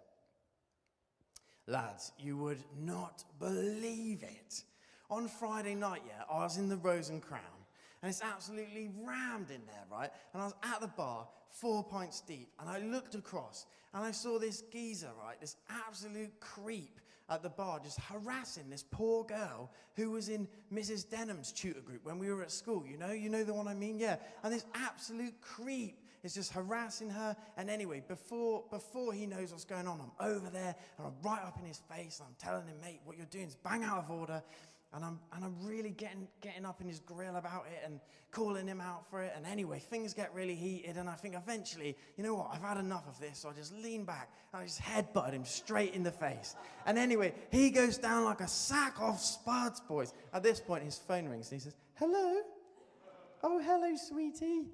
Lads, 1.67 2.13
you 2.19 2.37
would 2.39 2.65
not 2.81 3.25
believe 3.39 4.23
it. 4.23 4.63
On 5.11 5.29
Friday 5.29 5.75
night, 5.75 6.01
yeah, 6.07 6.25
I 6.31 6.39
was 6.39 6.57
in 6.57 6.69
the 6.69 6.79
Rose 6.79 7.11
and 7.11 7.23
Crown 7.23 7.58
and 8.03 8.11
it's 8.11 8.23
absolutely 8.23 8.91
rammed 9.03 9.51
in 9.51 9.63
there, 9.67 9.85
right? 9.91 10.11
And 10.33 10.43
I 10.43 10.45
was 10.45 10.55
at 10.63 10.81
the 10.81 10.89
bar, 10.89 11.27
four 11.51 11.83
pints 11.83 12.21
deep, 12.21 12.49
and 12.61 12.69
I 12.69 12.79
looked 12.79 13.15
across 13.15 13.67
and 13.95 14.05
I 14.05 14.11
saw 14.11 14.39
this 14.39 14.63
geezer, 14.73 15.11
right? 15.25 15.41
This 15.41 15.57
absolute 15.87 16.39
creep 16.41 17.01
at 17.31 17.43
the 17.43 17.49
bar 17.49 17.81
just 17.83 18.01
harassing 18.01 18.71
this 18.71 18.85
poor 18.91 19.25
girl 19.25 19.71
who 19.97 20.11
was 20.11 20.29
in 20.29 20.49
Mrs. 20.73 21.09
Denham's 21.09 21.53
tutor 21.53 21.81
group 21.81 22.05
when 22.05 22.19
we 22.19 22.31
were 22.31 22.43
at 22.43 22.51
school. 22.51 22.85
You 22.87 22.97
know, 22.97 23.11
you 23.11 23.29
know 23.29 23.45
the 23.45 23.53
one 23.53 23.69
I 23.69 23.75
mean? 23.75 23.99
Yeah. 23.99 24.17
And 24.43 24.53
this 24.53 24.65
absolute 24.75 25.39
creep 25.41 25.99
is 26.23 26.35
just 26.35 26.53
harassing 26.53 27.11
her. 27.11 27.37
And 27.57 27.69
anyway, 27.69 28.03
before, 28.07 28.65
before 28.71 29.13
he 29.13 29.27
knows 29.27 29.53
what's 29.53 29.65
going 29.65 29.87
on, 29.87 30.01
I'm 30.01 30.27
over 30.27 30.49
there 30.51 30.75
and 30.97 31.07
I'm 31.07 31.15
right 31.23 31.43
up 31.43 31.59
in 31.61 31.67
his 31.67 31.81
face 31.95 32.21
and 32.21 32.29
I'm 32.29 32.37
telling 32.39 32.67
him, 32.67 32.77
mate, 32.81 33.01
what 33.05 33.17
you're 33.17 33.27
doing 33.27 33.47
is 33.47 33.57
bang 33.57 33.85
out 33.85 33.99
of 33.99 34.11
order 34.11 34.43
and 34.95 35.05
I'm, 35.05 35.19
and 35.35 35.45
I'm 35.45 35.55
really 35.63 35.91
getting, 35.91 36.27
getting 36.41 36.65
up 36.65 36.81
in 36.81 36.89
his 36.89 37.01
grill 37.01 37.37
about 37.37 37.67
it 37.67 37.83
and 37.85 38.01
calling 38.31 38.67
him 38.67 38.81
out 38.81 39.09
for 39.11 39.23
it. 39.23 39.33
And 39.37 39.45
anyway, 39.45 39.79
things 39.79 40.15
get 40.15 40.33
really 40.35 40.55
heated. 40.55 40.97
And 40.97 41.11
I 41.11 41.15
think 41.15 41.35
eventually, 41.35 41.95
you 42.17 42.25
know 42.25 42.35
what, 42.35 42.51
I've 42.53 42.63
had 42.63 42.79
enough 42.79 43.07
of 43.07 43.21
this. 43.21 43.39
So 43.39 43.51
I 43.51 43.53
just 43.53 43.75
lean 43.75 44.05
back 44.05 44.31
and 44.53 44.63
I 44.63 44.65
just 44.65 44.81
headbutted 44.81 45.33
him 45.33 45.45
straight 45.45 45.95
in 45.95 46.03
the 46.03 46.11
face. 46.11 46.57
And 46.87 46.97
anyway, 46.97 47.35
he 47.51 47.71
goes 47.71 47.99
down 47.99 48.25
like 48.25 48.41
a 48.41 48.49
sack 48.49 48.95
of 48.99 49.21
spuds, 49.21 49.81
boys. 49.81 50.15
At 50.33 50.43
this 50.43 50.59
point, 50.59 50.85
his 50.85 50.97
phone 50.97 51.29
rings 51.29 51.51
and 51.53 51.61
he 51.61 51.65
says, 51.65 51.77
Hello? 51.95 52.41
Oh, 53.43 53.61
hello, 53.61 53.95
sweetie. 53.97 54.69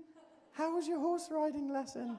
How 0.53 0.77
was 0.77 0.87
your 0.87 1.01
horse 1.01 1.29
riding 1.31 1.73
lesson? 1.73 2.19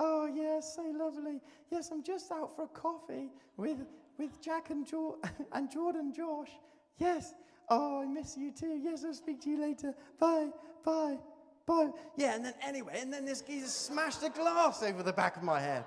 Oh, 0.00 0.26
yes, 0.26 0.74
so 0.74 0.82
lovely. 0.82 1.40
Yes, 1.70 1.90
I'm 1.92 2.02
just 2.02 2.30
out 2.32 2.56
for 2.56 2.64
a 2.64 2.68
coffee 2.68 3.30
with, 3.56 3.78
with 4.18 4.40
Jack 4.42 4.70
and, 4.70 4.84
jo- 4.86 5.18
and 5.52 5.70
Jordan 5.70 6.12
Josh. 6.12 6.50
Yes. 6.98 7.34
Oh, 7.68 8.02
I 8.02 8.06
miss 8.06 8.36
you 8.36 8.52
too. 8.52 8.80
Yes, 8.82 9.04
I'll 9.04 9.14
speak 9.14 9.40
to 9.42 9.50
you 9.50 9.60
later. 9.60 9.94
Bye, 10.20 10.48
bye, 10.84 11.18
bye. 11.66 11.90
Yeah, 12.16 12.34
and 12.34 12.44
then 12.44 12.54
anyway, 12.64 12.98
and 13.00 13.12
then 13.12 13.24
this 13.24 13.40
geezer 13.40 13.68
smashed 13.68 14.22
a 14.22 14.30
glass 14.30 14.82
over 14.82 15.02
the 15.02 15.12
back 15.12 15.36
of 15.36 15.42
my 15.42 15.60
head. 15.60 15.84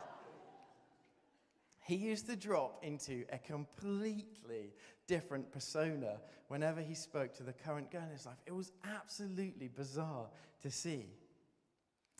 He 1.79 1.95
used 1.95 2.27
to 2.27 2.35
drop 2.35 2.83
into 2.83 3.25
a 3.31 3.39
completely 3.39 4.73
different 5.07 5.51
persona 5.51 6.19
whenever 6.49 6.81
he 6.81 6.93
spoke 6.93 7.33
to 7.35 7.43
the 7.43 7.53
current 7.53 7.89
girl 7.89 8.03
in 8.03 8.11
his 8.11 8.25
life. 8.25 8.37
It 8.45 8.53
was 8.53 8.71
absolutely 8.83 9.69
bizarre 9.69 10.27
to 10.61 10.69
see. 10.69 11.07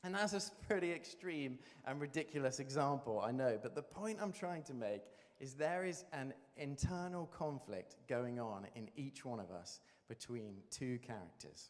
And 0.04 0.16
that's 0.16 0.34
a 0.34 0.42
pretty 0.66 0.92
extreme 0.92 1.60
and 1.86 2.00
ridiculous 2.00 2.60
example, 2.60 3.22
I 3.24 3.32
know, 3.32 3.60
but 3.62 3.76
the 3.76 3.84
point 3.84 4.20
I'm 4.22 4.32
trying 4.32 4.64
to 4.64 4.74
make 4.74 5.04
is 5.40 5.54
there 5.54 5.84
is 5.86 6.06
an 6.14 6.34
internal 6.60 7.26
conflict 7.28 7.96
going 8.08 8.40
on 8.40 8.68
in 8.76 8.90
each 8.96 9.26
one 9.26 9.40
of 9.40 9.52
us 9.52 9.80
between 10.08 10.56
two 10.70 11.00
characters. 11.00 11.70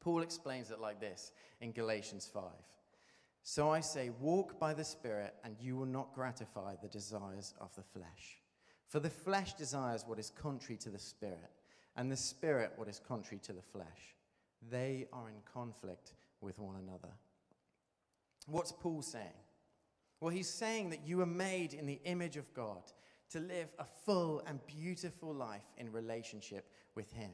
Paul 0.00 0.22
explains 0.22 0.70
it 0.70 0.80
like 0.80 1.00
this 1.00 1.32
in 1.60 1.72
Galatians 1.72 2.28
5. 2.32 2.42
So 3.42 3.70
I 3.70 3.80
say, 3.80 4.10
walk 4.20 4.58
by 4.58 4.74
the 4.74 4.84
Spirit, 4.84 5.34
and 5.44 5.54
you 5.60 5.76
will 5.76 5.86
not 5.86 6.14
gratify 6.14 6.74
the 6.82 6.88
desires 6.88 7.54
of 7.60 7.74
the 7.76 7.82
flesh. 7.82 8.40
For 8.88 8.98
the 8.98 9.10
flesh 9.10 9.54
desires 9.54 10.04
what 10.06 10.18
is 10.18 10.30
contrary 10.30 10.78
to 10.78 10.90
the 10.90 10.98
Spirit, 10.98 11.50
and 11.96 12.10
the 12.10 12.16
Spirit 12.16 12.72
what 12.76 12.88
is 12.88 13.00
contrary 13.06 13.40
to 13.44 13.52
the 13.52 13.62
flesh. 13.62 14.14
they 14.68 15.06
are 15.12 15.28
in 15.28 15.36
conflict 15.52 16.14
with 16.40 16.58
one 16.58 16.76
another. 16.76 17.12
What's 18.46 18.72
Paul 18.72 19.02
saying? 19.02 19.42
Well, 20.20 20.30
he's 20.30 20.48
saying 20.48 20.90
that 20.90 21.06
you 21.06 21.20
are 21.20 21.26
made 21.26 21.74
in 21.74 21.86
the 21.86 22.00
image 22.04 22.36
of 22.36 22.52
God 22.54 22.82
to 23.30 23.40
live 23.40 23.68
a 23.78 23.84
full 24.04 24.42
and 24.46 24.64
beautiful 24.66 25.34
life 25.34 25.64
in 25.78 25.90
relationship 25.92 26.70
with 26.94 27.10
Him. 27.12 27.30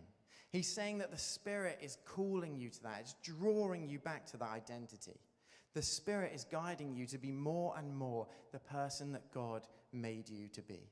He's 0.51 0.69
saying 0.69 0.99
that 0.99 1.11
the 1.11 1.19
Spirit 1.19 1.79
is 1.83 1.97
calling 2.05 2.57
you 2.57 2.69
to 2.71 2.83
that, 2.83 3.01
it's 3.01 3.17
drawing 3.23 3.89
you 3.89 3.99
back 3.99 4.27
to 4.27 4.37
that 4.39 4.51
identity. 4.51 5.21
The 5.75 5.83
Spirit 5.83 6.33
is 6.35 6.45
guiding 6.45 6.95
you 6.95 7.07
to 7.07 7.19
be 7.19 7.33
more 7.33 7.75
and 7.79 7.97
more 7.97 8.27
the 8.53 8.59
person 8.59 9.13
that 9.13 9.33
God 9.33 9.67
made 9.93 10.29
you 10.29 10.49
to 10.49 10.63
be. 10.63 10.91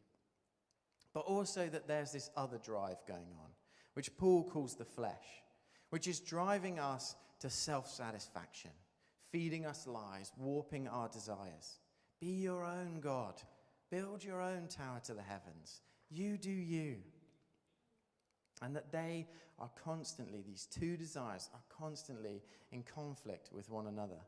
But 1.12 1.20
also 1.20 1.68
that 1.68 1.86
there's 1.86 2.12
this 2.12 2.30
other 2.36 2.58
drive 2.58 2.96
going 3.06 3.32
on, 3.38 3.50
which 3.94 4.16
Paul 4.16 4.44
calls 4.44 4.76
the 4.76 4.84
flesh, 4.84 5.42
which 5.90 6.08
is 6.08 6.20
driving 6.20 6.78
us 6.78 7.14
to 7.40 7.50
self 7.50 7.88
satisfaction, 7.88 8.70
feeding 9.30 9.66
us 9.66 9.86
lies, 9.86 10.32
warping 10.38 10.88
our 10.88 11.08
desires. 11.08 11.80
Be 12.20 12.28
your 12.28 12.64
own 12.64 13.00
God. 13.00 13.34
Build 13.90 14.22
your 14.22 14.40
own 14.40 14.68
tower 14.68 15.00
to 15.04 15.14
the 15.14 15.22
heavens. 15.22 15.82
You 16.10 16.36
do 16.36 16.50
you. 16.50 16.96
And 18.62 18.76
that 18.76 18.92
they 18.92 19.26
are 19.58 19.70
constantly, 19.84 20.42
these 20.46 20.66
two 20.66 20.96
desires 20.96 21.48
are 21.52 21.62
constantly 21.76 22.42
in 22.72 22.82
conflict 22.82 23.50
with 23.52 23.70
one 23.70 23.86
another. 23.86 24.20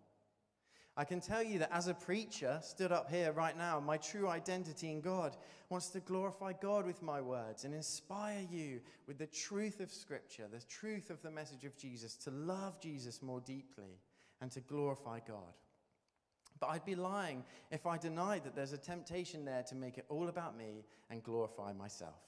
I 0.94 1.04
can 1.04 1.20
tell 1.20 1.42
you 1.42 1.58
that 1.60 1.72
as 1.72 1.88
a 1.88 1.94
preacher, 1.94 2.58
stood 2.62 2.92
up 2.92 3.10
here 3.10 3.32
right 3.32 3.56
now, 3.56 3.80
my 3.80 3.96
true 3.96 4.28
identity 4.28 4.90
in 4.90 5.00
God 5.00 5.36
wants 5.70 5.88
to 5.90 6.00
glorify 6.00 6.52
God 6.52 6.86
with 6.86 7.00
my 7.02 7.18
words 7.18 7.64
and 7.64 7.72
inspire 7.72 8.46
you 8.50 8.80
with 9.06 9.16
the 9.16 9.26
truth 9.26 9.80
of 9.80 9.90
Scripture, 9.90 10.48
the 10.52 10.62
truth 10.66 11.08
of 11.08 11.22
the 11.22 11.30
message 11.30 11.64
of 11.64 11.78
Jesus, 11.78 12.14
to 12.16 12.30
love 12.30 12.78
Jesus 12.78 13.22
more 13.22 13.40
deeply 13.40 14.00
and 14.42 14.50
to 14.50 14.60
glorify 14.60 15.20
God. 15.26 15.54
But 16.62 16.68
I'd 16.68 16.84
be 16.84 16.94
lying 16.94 17.42
if 17.72 17.86
I 17.88 17.98
denied 17.98 18.44
that 18.44 18.54
there's 18.54 18.72
a 18.72 18.78
temptation 18.78 19.44
there 19.44 19.64
to 19.64 19.74
make 19.74 19.98
it 19.98 20.06
all 20.08 20.28
about 20.28 20.56
me 20.56 20.84
and 21.10 21.20
glorify 21.20 21.72
myself. 21.72 22.20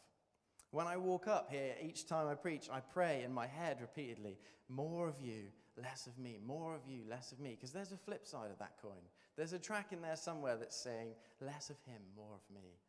When 0.73 0.88
I 0.88 0.97
walk 0.97 1.29
up 1.29 1.49
here, 1.53 1.76
each 1.81 2.09
time 2.09 2.26
I 2.26 2.35
preach, 2.35 2.69
I 2.69 2.81
pray 2.81 3.23
in 3.25 3.33
my 3.33 3.47
head 3.47 3.79
repeatedly, 3.81 4.37
more 4.69 5.07
of 5.07 5.21
you, 5.21 5.45
less 5.81 6.09
of 6.09 6.19
me, 6.19 6.41
more 6.45 6.75
of 6.75 6.81
you, 6.85 7.03
less 7.09 7.31
of 7.31 7.38
me. 7.38 7.50
Because 7.50 7.71
there's 7.71 7.93
a 7.93 7.97
flip 7.97 8.26
side 8.26 8.50
of 8.50 8.59
that 8.59 8.73
coin. 8.83 9.05
There's 9.37 9.53
a 9.53 9.59
track 9.61 9.93
in 9.93 10.03
there 10.03 10.17
somewhere 10.17 10.57
that's 10.57 10.76
saying, 10.76 11.11
less 11.41 11.71
of 11.71 11.76
him, 11.87 12.03
more 12.17 12.35
of 12.35 12.53
me. 12.53 12.81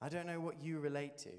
I 0.00 0.08
don't 0.08 0.28
know 0.28 0.38
what 0.38 0.62
you 0.62 0.78
relate 0.78 1.18
to. 1.18 1.30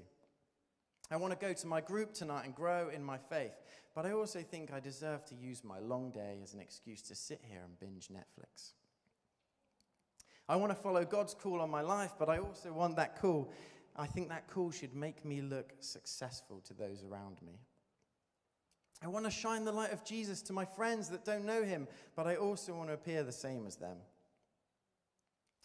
I 1.10 1.16
want 1.16 1.38
to 1.38 1.46
go 1.46 1.52
to 1.52 1.66
my 1.66 1.80
group 1.80 2.12
tonight 2.12 2.44
and 2.44 2.54
grow 2.54 2.88
in 2.88 3.02
my 3.02 3.16
faith, 3.16 3.62
but 3.94 4.04
I 4.04 4.12
also 4.12 4.40
think 4.42 4.72
I 4.72 4.80
deserve 4.80 5.24
to 5.26 5.34
use 5.34 5.62
my 5.62 5.78
long 5.78 6.10
day 6.10 6.38
as 6.42 6.52
an 6.52 6.60
excuse 6.60 7.02
to 7.02 7.14
sit 7.14 7.40
here 7.42 7.60
and 7.64 7.78
binge 7.78 8.08
Netflix. 8.08 8.72
I 10.48 10.56
want 10.56 10.70
to 10.70 10.76
follow 10.76 11.04
God's 11.04 11.34
call 11.34 11.60
on 11.60 11.70
my 11.70 11.80
life, 11.80 12.12
but 12.18 12.28
I 12.28 12.38
also 12.38 12.72
want 12.72 12.96
that 12.96 13.20
call. 13.20 13.52
I 13.96 14.06
think 14.06 14.28
that 14.28 14.48
call 14.48 14.70
should 14.70 14.94
make 14.94 15.24
me 15.24 15.40
look 15.40 15.72
successful 15.80 16.60
to 16.66 16.74
those 16.74 17.04
around 17.04 17.40
me. 17.42 17.58
I 19.02 19.08
want 19.08 19.24
to 19.26 19.30
shine 19.30 19.64
the 19.64 19.72
light 19.72 19.92
of 19.92 20.04
Jesus 20.04 20.42
to 20.42 20.52
my 20.52 20.64
friends 20.64 21.08
that 21.10 21.24
don't 21.24 21.44
know 21.44 21.62
him, 21.62 21.86
but 22.14 22.26
I 22.26 22.36
also 22.36 22.74
want 22.74 22.88
to 22.88 22.94
appear 22.94 23.22
the 23.22 23.32
same 23.32 23.66
as 23.66 23.76
them. 23.76 23.96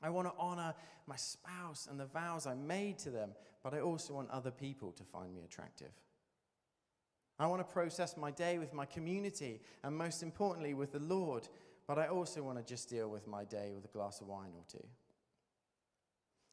I 0.01 0.09
want 0.09 0.27
to 0.27 0.33
honor 0.37 0.73
my 1.07 1.15
spouse 1.15 1.87
and 1.89 1.99
the 1.99 2.05
vows 2.05 2.47
I 2.47 2.55
made 2.55 2.97
to 2.99 3.09
them, 3.09 3.31
but 3.63 3.73
I 3.73 3.79
also 3.79 4.13
want 4.13 4.29
other 4.29 4.51
people 4.51 4.91
to 4.93 5.03
find 5.03 5.33
me 5.33 5.41
attractive. 5.43 5.91
I 7.39 7.47
want 7.47 7.67
to 7.67 7.73
process 7.73 8.17
my 8.17 8.31
day 8.31 8.59
with 8.59 8.73
my 8.73 8.85
community 8.85 9.61
and, 9.83 9.97
most 9.97 10.21
importantly, 10.21 10.73
with 10.73 10.91
the 10.91 10.99
Lord, 10.99 11.47
but 11.87 11.97
I 11.97 12.07
also 12.07 12.43
want 12.43 12.57
to 12.57 12.63
just 12.63 12.89
deal 12.89 13.09
with 13.09 13.27
my 13.27 13.43
day 13.43 13.71
with 13.73 13.85
a 13.85 13.87
glass 13.87 14.21
of 14.21 14.27
wine 14.27 14.51
or 14.55 14.63
two. 14.71 14.85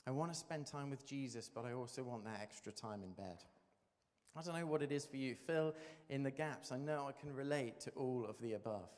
I 0.06 0.10
want 0.10 0.32
to 0.32 0.38
spend 0.38 0.66
time 0.66 0.88
with 0.88 1.06
Jesus, 1.06 1.50
but 1.54 1.66
I 1.66 1.72
also 1.72 2.02
want 2.02 2.24
that 2.24 2.40
extra 2.40 2.72
time 2.72 3.02
in 3.02 3.12
bed. 3.12 3.44
I 4.34 4.42
don't 4.42 4.54
know 4.54 4.66
what 4.66 4.82
it 4.82 4.92
is 4.92 5.04
for 5.04 5.16
you. 5.16 5.34
Fill 5.34 5.74
in 6.08 6.22
the 6.22 6.30
gaps. 6.30 6.72
I 6.72 6.78
know 6.78 7.06
I 7.08 7.12
can 7.12 7.34
relate 7.34 7.80
to 7.80 7.90
all 7.90 8.24
of 8.26 8.40
the 8.40 8.54
above. 8.54 8.88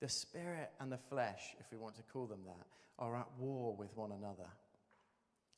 The 0.00 0.08
spirit 0.08 0.70
and 0.80 0.90
the 0.90 0.98
flesh, 0.98 1.54
if 1.60 1.66
we 1.70 1.78
want 1.78 1.96
to 1.96 2.02
call 2.02 2.26
them 2.26 2.40
that, 2.46 2.66
are 3.00 3.16
at 3.16 3.28
war 3.38 3.74
with 3.74 3.96
one 3.96 4.12
another. 4.12 4.48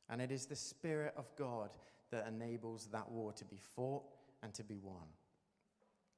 And 0.09 0.21
it 0.21 0.31
is 0.31 0.45
the 0.45 0.55
Spirit 0.55 1.13
of 1.17 1.25
God 1.37 1.69
that 2.11 2.27
enables 2.27 2.87
that 2.87 3.09
war 3.11 3.33
to 3.33 3.45
be 3.45 3.59
fought 3.75 4.03
and 4.41 4.53
to 4.53 4.63
be 4.63 4.77
won. 4.81 5.07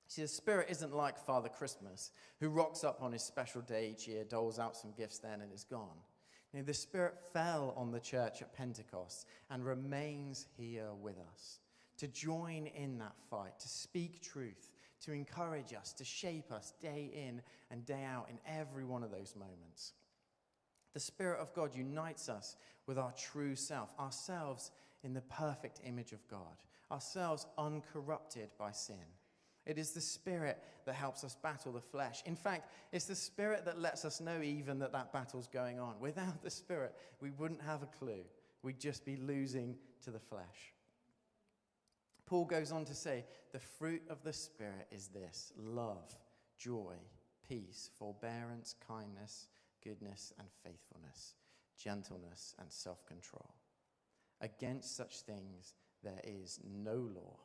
See, 0.07 0.21
the 0.21 0.27
Spirit 0.27 0.67
isn't 0.69 0.93
like 0.93 1.17
Father 1.17 1.49
Christmas, 1.49 2.11
who 2.39 2.49
rocks 2.49 2.83
up 2.83 3.01
on 3.01 3.11
his 3.11 3.23
special 3.23 3.61
day 3.61 3.91
each 3.91 4.07
year, 4.07 4.23
doles 4.23 4.59
out 4.59 4.75
some 4.75 4.93
gifts 4.95 5.19
then, 5.19 5.41
and 5.41 5.51
is 5.51 5.63
gone. 5.63 5.97
You 6.53 6.63
the 6.63 6.73
Spirit 6.73 7.15
fell 7.33 7.73
on 7.75 7.91
the 7.91 7.99
church 7.99 8.41
at 8.41 8.53
Pentecost 8.53 9.27
and 9.49 9.65
remains 9.65 10.45
here 10.57 10.93
with 11.01 11.17
us 11.33 11.59
to 11.97 12.07
join 12.07 12.67
in 12.67 12.97
that 12.99 13.15
fight, 13.29 13.59
to 13.59 13.67
speak 13.67 14.21
truth, 14.21 14.71
to 15.01 15.11
encourage 15.11 15.73
us, 15.73 15.93
to 15.93 16.03
shape 16.03 16.51
us 16.51 16.73
day 16.81 17.11
in 17.13 17.41
and 17.69 17.85
day 17.85 18.03
out 18.03 18.27
in 18.29 18.39
every 18.47 18.83
one 18.83 19.03
of 19.03 19.11
those 19.11 19.35
moments. 19.35 19.93
The 20.93 20.99
Spirit 20.99 21.39
of 21.39 21.53
God 21.53 21.75
unites 21.75 22.29
us 22.29 22.55
with 22.87 22.97
our 22.97 23.11
true 23.11 23.55
self, 23.55 23.89
ourselves 23.99 24.71
in 25.03 25.13
the 25.13 25.21
perfect 25.21 25.81
image 25.85 26.13
of 26.13 26.25
God, 26.27 26.63
ourselves 26.91 27.45
uncorrupted 27.57 28.49
by 28.57 28.71
sin. 28.71 28.95
It 29.65 29.77
is 29.79 29.91
the 29.91 30.01
Spirit 30.01 30.61
that 30.85 30.95
helps 30.95 31.23
us 31.23 31.35
battle 31.35 31.71
the 31.71 31.81
flesh. 31.81 32.21
In 32.25 32.35
fact, 32.35 32.71
it's 32.91 33.05
the 33.05 33.15
Spirit 33.15 33.65
that 33.65 33.79
lets 33.79 34.05
us 34.05 34.21
know 34.21 34.41
even 34.41 34.79
that 34.79 34.93
that 34.93 35.11
battle's 35.11 35.47
going 35.47 35.79
on. 35.79 35.95
Without 35.99 36.43
the 36.43 36.51
Spirit, 36.51 36.95
we 37.19 37.31
wouldn't 37.31 37.61
have 37.63 37.81
a 37.81 37.87
clue. 37.87 38.23
We'd 38.61 38.79
just 38.79 39.03
be 39.05 39.15
losing 39.15 39.75
to 40.03 40.11
the 40.11 40.19
flesh. 40.19 40.74
Paul 42.25 42.45
goes 42.45 42.71
on 42.71 42.85
to 42.85 42.95
say, 42.95 43.23
the 43.51 43.59
fruit 43.59 44.01
of 44.09 44.23
the 44.23 44.33
Spirit 44.33 44.87
is 44.91 45.07
this 45.07 45.53
love, 45.57 46.15
joy, 46.57 46.95
peace, 47.47 47.89
forbearance, 47.97 48.75
kindness, 48.87 49.47
goodness, 49.83 50.33
and 50.39 50.47
faithfulness, 50.63 51.35
gentleness, 51.77 52.55
and 52.59 52.71
self 52.71 53.05
control. 53.05 53.53
Against 54.41 54.95
such 54.95 55.21
things 55.21 55.73
there 56.03 56.21
is 56.23 56.59
no 56.63 56.95
law. 56.95 57.37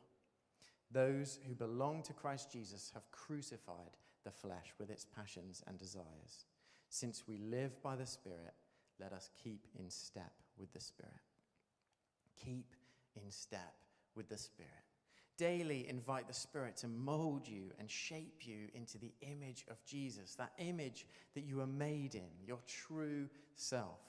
Those 0.91 1.39
who 1.47 1.55
belong 1.55 2.03
to 2.03 2.13
Christ 2.13 2.51
Jesus 2.51 2.91
have 2.93 3.09
crucified 3.11 3.97
the 4.23 4.31
flesh 4.31 4.73
with 4.77 4.89
its 4.89 5.05
passions 5.05 5.63
and 5.67 5.77
desires. 5.77 6.45
Since 6.89 7.23
we 7.27 7.37
live 7.37 7.81
by 7.81 7.95
the 7.95 8.05
Spirit, 8.05 8.53
let 8.99 9.13
us 9.13 9.29
keep 9.41 9.65
in 9.79 9.89
step 9.89 10.33
with 10.59 10.73
the 10.73 10.81
Spirit. 10.81 11.13
Keep 12.43 12.75
in 13.15 13.31
step 13.31 13.73
with 14.15 14.29
the 14.29 14.37
Spirit. 14.37 14.69
Daily 15.37 15.87
invite 15.89 16.27
the 16.27 16.33
Spirit 16.33 16.77
to 16.77 16.87
mold 16.87 17.47
you 17.47 17.71
and 17.79 17.89
shape 17.89 18.41
you 18.45 18.67
into 18.73 18.97
the 18.97 19.13
image 19.21 19.65
of 19.69 19.83
Jesus, 19.85 20.35
that 20.35 20.53
image 20.59 21.07
that 21.33 21.43
you 21.43 21.61
are 21.61 21.67
made 21.67 22.15
in, 22.15 22.29
your 22.45 22.59
true 22.67 23.27
self. 23.55 23.99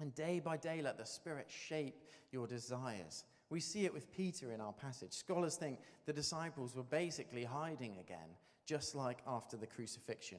And 0.00 0.14
day 0.14 0.40
by 0.44 0.56
day, 0.56 0.82
let 0.82 0.98
the 0.98 1.06
Spirit 1.06 1.48
shape 1.48 2.04
your 2.30 2.46
desires. 2.46 3.24
We 3.50 3.60
see 3.60 3.84
it 3.84 3.94
with 3.94 4.12
Peter 4.12 4.52
in 4.52 4.60
our 4.60 4.72
passage. 4.72 5.12
Scholars 5.12 5.56
think 5.56 5.78
the 6.06 6.12
disciples 6.12 6.74
were 6.74 6.82
basically 6.82 7.44
hiding 7.44 7.96
again, 7.98 8.36
just 8.66 8.94
like 8.94 9.18
after 9.26 9.56
the 9.56 9.66
crucifixion. 9.66 10.38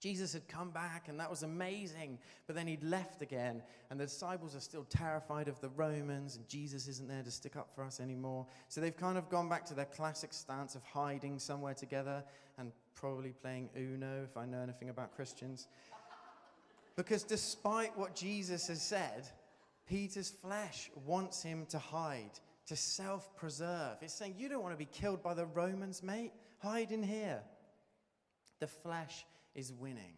Jesus 0.00 0.32
had 0.32 0.48
come 0.48 0.70
back, 0.70 1.08
and 1.08 1.20
that 1.20 1.28
was 1.28 1.42
amazing. 1.42 2.18
But 2.46 2.56
then 2.56 2.66
he'd 2.66 2.82
left 2.82 3.20
again, 3.20 3.62
and 3.90 4.00
the 4.00 4.06
disciples 4.06 4.56
are 4.56 4.60
still 4.60 4.84
terrified 4.84 5.46
of 5.46 5.60
the 5.60 5.68
Romans, 5.68 6.36
and 6.36 6.48
Jesus 6.48 6.88
isn't 6.88 7.06
there 7.06 7.22
to 7.22 7.30
stick 7.30 7.54
up 7.54 7.68
for 7.74 7.84
us 7.84 8.00
anymore. 8.00 8.46
So 8.68 8.80
they've 8.80 8.96
kind 8.96 9.18
of 9.18 9.28
gone 9.28 9.50
back 9.50 9.66
to 9.66 9.74
their 9.74 9.84
classic 9.84 10.32
stance 10.32 10.74
of 10.74 10.82
hiding 10.82 11.38
somewhere 11.38 11.74
together 11.74 12.24
and 12.56 12.72
probably 12.94 13.32
playing 13.42 13.68
Uno, 13.76 14.24
if 14.24 14.38
I 14.38 14.46
know 14.46 14.60
anything 14.60 14.88
about 14.88 15.14
Christians. 15.14 15.68
Because 16.96 17.22
despite 17.22 17.96
what 17.96 18.14
Jesus 18.14 18.68
has 18.68 18.80
said, 18.80 19.28
Peter's 19.86 20.30
flesh 20.30 20.90
wants 21.04 21.42
him 21.42 21.66
to 21.66 21.78
hide, 21.78 22.30
to 22.66 22.76
self 22.76 23.36
preserve. 23.36 23.96
It's 24.00 24.14
saying, 24.14 24.36
You 24.38 24.48
don't 24.48 24.62
want 24.62 24.72
to 24.72 24.78
be 24.78 24.88
killed 24.90 25.22
by 25.22 25.34
the 25.34 25.46
Romans, 25.46 26.02
mate. 26.02 26.32
Hide 26.58 26.90
in 26.90 27.02
here. 27.02 27.42
The 28.60 28.66
flesh 28.66 29.24
is 29.54 29.72
winning. 29.72 30.14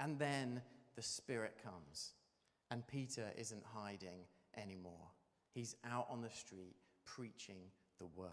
And 0.00 0.18
then 0.18 0.62
the 0.96 1.02
Spirit 1.02 1.56
comes, 1.62 2.12
and 2.70 2.86
Peter 2.86 3.30
isn't 3.36 3.64
hiding 3.74 4.20
anymore. 4.56 5.08
He's 5.54 5.76
out 5.90 6.06
on 6.10 6.20
the 6.20 6.30
street 6.30 6.76
preaching 7.04 7.70
the 7.98 8.06
word. 8.06 8.30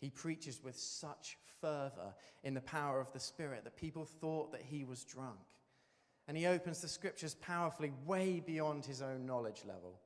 He 0.00 0.10
preaches 0.10 0.62
with 0.62 0.76
such 0.76 1.38
fervor 1.60 2.14
in 2.42 2.54
the 2.54 2.60
power 2.60 3.00
of 3.00 3.12
the 3.12 3.20
Spirit 3.20 3.64
that 3.64 3.76
people 3.76 4.04
thought 4.04 4.52
that 4.52 4.62
he 4.62 4.84
was 4.84 5.04
drunk. 5.04 5.38
And 6.26 6.36
he 6.36 6.46
opens 6.46 6.80
the 6.80 6.88
scriptures 6.88 7.36
powerfully, 7.36 7.92
way 8.06 8.42
beyond 8.44 8.84
his 8.84 9.02
own 9.02 9.26
knowledge 9.26 9.62
level. 9.66 10.00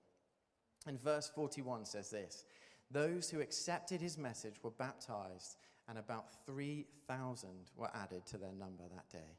And 0.86 1.02
verse 1.02 1.30
41 1.34 1.84
says 1.84 2.10
this 2.10 2.44
Those 2.90 3.30
who 3.30 3.40
accepted 3.40 4.00
his 4.00 4.18
message 4.18 4.56
were 4.62 4.70
baptized, 4.70 5.56
and 5.88 5.98
about 5.98 6.26
3,000 6.46 7.48
were 7.76 7.90
added 7.94 8.26
to 8.26 8.38
their 8.38 8.52
number 8.52 8.84
that 8.94 9.08
day. 9.10 9.38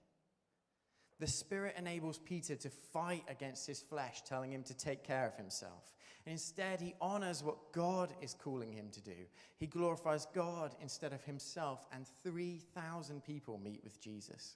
The 1.19 1.27
Spirit 1.27 1.75
enables 1.77 2.17
Peter 2.17 2.55
to 2.55 2.69
fight 2.69 3.23
against 3.27 3.67
his 3.67 3.81
flesh, 3.81 4.21
telling 4.23 4.51
him 4.51 4.63
to 4.63 4.73
take 4.73 5.03
care 5.03 5.27
of 5.27 5.35
himself. 5.35 5.93
And 6.25 6.31
instead, 6.31 6.79
he 6.79 6.95
honors 7.01 7.43
what 7.43 7.73
God 7.73 8.13
is 8.21 8.33
calling 8.33 8.71
him 8.71 8.89
to 8.91 9.01
do. 9.01 9.15
He 9.57 9.67
glorifies 9.67 10.27
God 10.33 10.75
instead 10.81 11.11
of 11.11 11.23
himself, 11.23 11.85
and 11.91 12.05
3,000 12.23 13.23
people 13.23 13.59
meet 13.61 13.83
with 13.83 13.99
Jesus. 13.99 14.55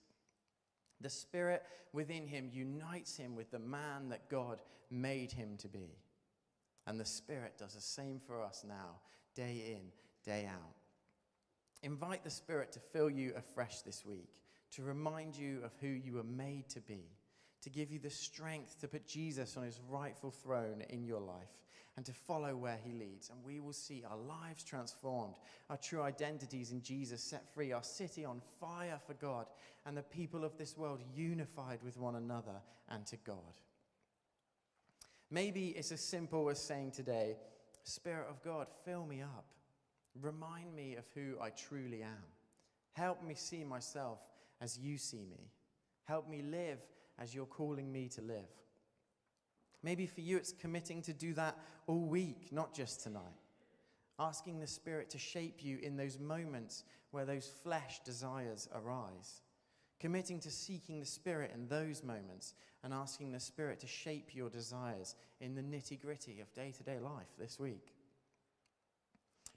The 1.01 1.09
Spirit 1.09 1.63
within 1.91 2.27
him 2.27 2.49
unites 2.53 3.17
him 3.17 3.35
with 3.35 3.51
the 3.51 3.59
man 3.59 4.07
that 4.09 4.29
God 4.29 4.61
made 4.89 5.33
him 5.33 5.57
to 5.57 5.67
be. 5.67 5.97
And 6.87 6.97
the 6.97 7.05
Spirit 7.05 7.57
does 7.57 7.73
the 7.73 7.81
same 7.81 8.21
for 8.25 8.41
us 8.41 8.63
now, 8.65 8.99
day 9.35 9.75
in, 9.75 9.91
day 10.25 10.47
out. 10.49 10.82
Invite 11.83 12.23
the 12.23 12.29
Spirit 12.29 12.71
to 12.71 12.79
fill 12.79 13.09
you 13.09 13.33
afresh 13.35 13.81
this 13.81 14.05
week 14.05 14.29
to 14.73 14.83
remind 14.83 15.35
you 15.35 15.59
of 15.63 15.71
who 15.79 15.87
you 15.87 16.13
were 16.13 16.23
made 16.23 16.67
to 16.69 16.81
be, 16.81 17.05
to 17.61 17.69
give 17.69 17.91
you 17.91 17.99
the 17.99 18.09
strength 18.09 18.79
to 18.79 18.87
put 18.87 19.07
Jesus 19.07 19.55
on 19.55 19.63
his 19.63 19.79
rightful 19.87 20.31
throne 20.31 20.83
in 20.89 21.03
your 21.05 21.19
life, 21.19 21.59
and 21.95 22.03
to 22.05 22.11
follow 22.11 22.55
where 22.55 22.79
he 22.83 22.91
leads. 22.91 23.29
And 23.29 23.37
we 23.43 23.59
will 23.59 23.73
see 23.73 24.03
our 24.09 24.17
lives 24.17 24.63
transformed, 24.63 25.35
our 25.69 25.77
true 25.77 26.01
identities 26.01 26.71
in 26.71 26.81
Jesus 26.81 27.21
set 27.21 27.53
free, 27.53 27.71
our 27.71 27.83
city 27.83 28.25
on 28.25 28.41
fire 28.59 28.99
for 29.05 29.13
God, 29.13 29.45
and 29.85 29.95
the 29.95 30.01
people 30.01 30.43
of 30.43 30.57
this 30.57 30.75
world 30.75 31.03
unified 31.15 31.83
with 31.83 31.97
one 31.97 32.15
another 32.15 32.61
and 32.89 33.05
to 33.05 33.17
God. 33.17 33.59
Maybe 35.29 35.67
it's 35.69 35.91
as 35.91 36.01
simple 36.01 36.49
as 36.49 36.59
saying 36.59 36.91
today, 36.91 37.35
Spirit 37.83 38.27
of 38.27 38.43
God, 38.43 38.67
fill 38.85 39.05
me 39.05 39.21
up. 39.21 39.45
Remind 40.21 40.75
me 40.75 40.95
of 40.95 41.05
who 41.15 41.35
I 41.41 41.49
truly 41.49 42.03
am. 42.03 42.23
Help 42.93 43.23
me 43.23 43.33
see 43.35 43.63
myself 43.63 44.19
as 44.61 44.77
you 44.77 44.97
see 44.97 45.25
me. 45.29 45.49
Help 46.05 46.29
me 46.29 46.41
live 46.41 46.79
as 47.19 47.33
you're 47.33 47.45
calling 47.45 47.91
me 47.91 48.07
to 48.09 48.21
live. 48.21 48.49
Maybe 49.81 50.05
for 50.05 50.21
you, 50.21 50.37
it's 50.37 50.53
committing 50.53 51.01
to 51.03 51.13
do 51.13 51.33
that 51.33 51.57
all 51.87 52.05
week, 52.05 52.47
not 52.51 52.73
just 52.73 53.03
tonight. 53.03 53.21
Asking 54.19 54.59
the 54.59 54.67
Spirit 54.67 55.09
to 55.09 55.17
shape 55.17 55.63
you 55.63 55.79
in 55.81 55.97
those 55.97 56.19
moments 56.19 56.83
where 57.11 57.25
those 57.25 57.51
flesh 57.63 57.99
desires 58.05 58.69
arise. 58.73 59.41
Committing 59.99 60.39
to 60.41 60.51
seeking 60.51 60.99
the 60.99 61.05
Spirit 61.05 61.51
in 61.53 61.67
those 61.67 62.03
moments 62.03 62.53
and 62.83 62.93
asking 62.93 63.31
the 63.31 63.39
Spirit 63.39 63.79
to 63.79 63.87
shape 63.87 64.35
your 64.35 64.49
desires 64.49 65.15
in 65.41 65.55
the 65.55 65.61
nitty 65.61 65.99
gritty 65.99 66.39
of 66.39 66.53
day 66.53 66.71
to 66.77 66.83
day 66.83 66.99
life 66.99 67.29
this 67.37 67.59
week. 67.59 67.92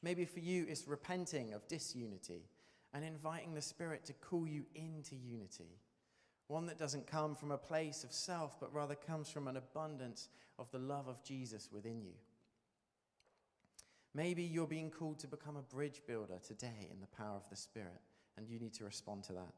Maybe 0.02 0.24
for 0.24 0.40
you, 0.40 0.66
it's 0.68 0.86
repenting 0.86 1.52
of 1.52 1.66
disunity 1.68 2.42
and 2.92 3.04
inviting 3.04 3.54
the 3.54 3.62
Spirit 3.62 4.04
to 4.06 4.12
call 4.12 4.46
you 4.46 4.64
into 4.74 5.16
unity. 5.16 5.78
One 6.48 6.66
that 6.66 6.78
doesn't 6.78 7.06
come 7.06 7.34
from 7.34 7.50
a 7.50 7.58
place 7.58 8.04
of 8.04 8.12
self, 8.12 8.60
but 8.60 8.72
rather 8.72 8.94
comes 8.94 9.28
from 9.28 9.48
an 9.48 9.56
abundance 9.56 10.28
of 10.58 10.70
the 10.70 10.78
love 10.78 11.08
of 11.08 11.22
Jesus 11.24 11.68
within 11.72 12.00
you. 12.00 12.12
Maybe 14.14 14.44
you're 14.44 14.66
being 14.66 14.90
called 14.90 15.18
to 15.20 15.26
become 15.26 15.56
a 15.56 15.74
bridge 15.74 16.00
builder 16.06 16.38
today 16.46 16.88
in 16.90 17.00
the 17.00 17.06
power 17.08 17.36
of 17.36 17.48
the 17.50 17.56
Spirit, 17.56 18.00
and 18.36 18.48
you 18.48 18.58
need 18.58 18.72
to 18.74 18.84
respond 18.84 19.24
to 19.24 19.32
that. 19.34 19.52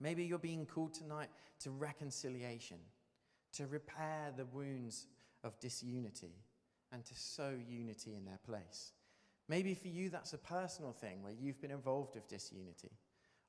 Maybe 0.00 0.24
you're 0.24 0.38
being 0.38 0.66
called 0.66 0.94
tonight 0.94 1.30
to 1.60 1.70
reconciliation, 1.70 2.78
to 3.54 3.66
repair 3.66 4.32
the 4.36 4.44
wounds 4.46 5.06
of 5.44 5.58
disunity, 5.60 6.34
and 6.92 7.04
to 7.04 7.14
sow 7.14 7.54
unity 7.68 8.14
in 8.14 8.24
their 8.24 8.38
place. 8.44 8.92
Maybe 9.48 9.74
for 9.74 9.88
you, 9.88 10.10
that's 10.10 10.34
a 10.34 10.38
personal 10.38 10.92
thing 10.92 11.22
where 11.22 11.32
you've 11.32 11.60
been 11.60 11.70
involved 11.70 12.14
with 12.14 12.28
disunity. 12.28 12.90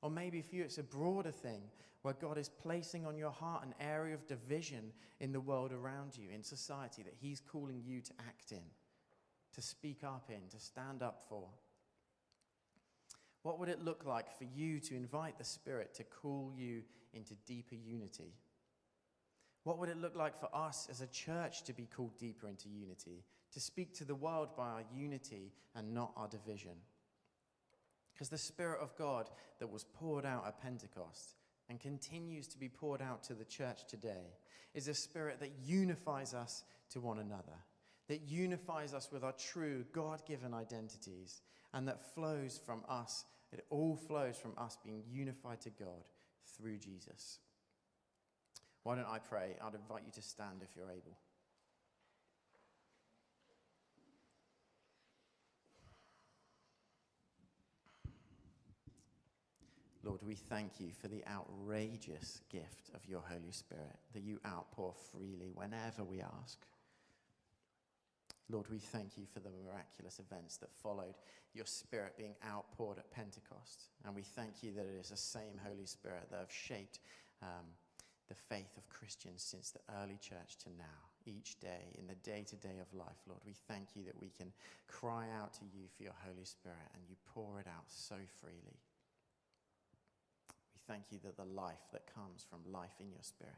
Or 0.02 0.10
maybe 0.10 0.40
for 0.40 0.56
you, 0.56 0.64
it's 0.64 0.78
a 0.78 0.82
broader 0.82 1.30
thing 1.30 1.62
where 2.02 2.14
God 2.14 2.38
is 2.38 2.48
placing 2.48 3.04
on 3.04 3.18
your 3.18 3.30
heart 3.30 3.64
an 3.64 3.74
area 3.78 4.14
of 4.14 4.26
division 4.26 4.92
in 5.20 5.32
the 5.32 5.40
world 5.40 5.72
around 5.72 6.16
you, 6.16 6.30
in 6.34 6.42
society, 6.42 7.02
that 7.02 7.14
He's 7.20 7.40
calling 7.40 7.82
you 7.84 8.00
to 8.00 8.12
act 8.20 8.52
in, 8.52 8.62
to 9.54 9.60
speak 9.60 10.02
up 10.02 10.30
in, 10.30 10.48
to 10.50 10.58
stand 10.58 11.02
up 11.02 11.20
for. 11.28 11.48
What 13.42 13.58
would 13.58 13.68
it 13.68 13.84
look 13.84 14.04
like 14.06 14.34
for 14.36 14.44
you 14.44 14.80
to 14.80 14.96
invite 14.96 15.38
the 15.38 15.44
Spirit 15.44 15.94
to 15.94 16.04
call 16.04 16.52
you 16.56 16.82
into 17.12 17.34
deeper 17.46 17.74
unity? 17.74 18.32
What 19.64 19.78
would 19.78 19.90
it 19.90 19.98
look 19.98 20.16
like 20.16 20.38
for 20.38 20.48
us 20.54 20.88
as 20.90 21.02
a 21.02 21.06
church 21.06 21.64
to 21.64 21.74
be 21.74 21.84
called 21.84 22.16
deeper 22.18 22.48
into 22.48 22.68
unity, 22.70 23.24
to 23.52 23.60
speak 23.60 23.94
to 23.94 24.04
the 24.04 24.14
world 24.14 24.56
by 24.56 24.68
our 24.68 24.84
unity 24.94 25.52
and 25.74 25.94
not 25.94 26.12
our 26.16 26.28
division? 26.28 26.72
Because 28.12 28.28
the 28.28 28.38
Spirit 28.38 28.80
of 28.82 28.96
God 28.96 29.30
that 29.60 29.70
was 29.70 29.84
poured 29.84 30.26
out 30.26 30.46
at 30.46 30.60
Pentecost 30.60 31.34
and 31.68 31.80
continues 31.80 32.46
to 32.48 32.58
be 32.58 32.68
poured 32.68 33.00
out 33.00 33.22
to 33.24 33.34
the 33.34 33.44
church 33.44 33.86
today 33.88 34.34
is 34.74 34.88
a 34.88 34.94
Spirit 34.94 35.40
that 35.40 35.52
unifies 35.64 36.34
us 36.34 36.64
to 36.90 37.00
one 37.00 37.18
another, 37.18 37.56
that 38.08 38.20
unifies 38.22 38.92
us 38.92 39.10
with 39.10 39.24
our 39.24 39.32
true 39.32 39.84
God 39.92 40.22
given 40.26 40.52
identities, 40.52 41.40
and 41.72 41.88
that 41.88 42.14
flows 42.14 42.60
from 42.64 42.82
us. 42.88 43.24
It 43.52 43.64
all 43.70 43.96
flows 43.96 44.36
from 44.36 44.52
us 44.58 44.76
being 44.84 45.02
unified 45.10 45.60
to 45.62 45.70
God 45.70 46.04
through 46.56 46.78
Jesus. 46.78 47.38
Why 48.82 48.96
don't 48.96 49.08
I 49.08 49.18
pray? 49.18 49.56
I'd 49.62 49.74
invite 49.74 50.02
you 50.06 50.12
to 50.12 50.22
stand 50.22 50.62
if 50.62 50.76
you're 50.76 50.90
able. 50.90 51.16
Lord, 60.02 60.20
we 60.22 60.34
thank 60.34 60.80
you 60.80 60.90
for 61.00 61.08
the 61.08 61.22
outrageous 61.28 62.40
gift 62.50 62.90
of 62.94 63.06
your 63.06 63.20
Holy 63.20 63.52
Spirit 63.52 63.98
that 64.14 64.22
you 64.22 64.40
outpour 64.46 64.94
freely 65.12 65.50
whenever 65.54 66.04
we 66.04 66.22
ask. 66.22 66.58
Lord, 68.48 68.66
we 68.70 68.78
thank 68.78 69.18
you 69.18 69.26
for 69.32 69.40
the 69.40 69.50
miraculous 69.50 70.18
events 70.18 70.56
that 70.56 70.72
followed 70.82 71.14
your 71.54 71.66
Spirit 71.66 72.14
being 72.16 72.34
outpoured 72.44 72.98
at 72.98 73.10
Pentecost. 73.10 73.84
And 74.04 74.14
we 74.14 74.22
thank 74.22 74.62
you 74.62 74.72
that 74.72 74.86
it 74.86 74.98
is 74.98 75.10
the 75.10 75.16
same 75.16 75.60
Holy 75.64 75.86
Spirit 75.86 76.28
that 76.30 76.40
have 76.40 76.52
shaped 76.52 76.98
um, 77.42 77.66
the 78.28 78.34
faith 78.34 78.76
of 78.76 78.88
Christians 78.88 79.42
since 79.42 79.70
the 79.70 79.80
early 80.02 80.18
church 80.20 80.56
to 80.64 80.68
now, 80.78 81.10
each 81.26 81.60
day, 81.60 81.94
in 81.98 82.06
the 82.06 82.14
day 82.16 82.44
to 82.48 82.56
day 82.56 82.78
of 82.80 82.92
life, 82.98 83.20
Lord. 83.28 83.40
We 83.44 83.54
thank 83.68 83.88
you 83.94 84.04
that 84.04 84.20
we 84.20 84.30
can 84.36 84.52
cry 84.88 85.26
out 85.38 85.52
to 85.54 85.64
you 85.64 85.86
for 85.96 86.02
your 86.02 86.16
Holy 86.26 86.44
Spirit 86.44 86.88
and 86.94 87.02
you 87.08 87.16
pour 87.34 87.60
it 87.60 87.66
out 87.66 87.84
so 87.86 88.16
freely. 88.40 88.78
Thank 90.90 91.04
you 91.12 91.18
that 91.22 91.36
the 91.36 91.44
life 91.44 91.86
that 91.92 92.12
comes 92.12 92.44
from 92.48 92.72
life 92.72 92.98
in 92.98 93.10
your 93.10 93.22
Spirit. 93.22 93.54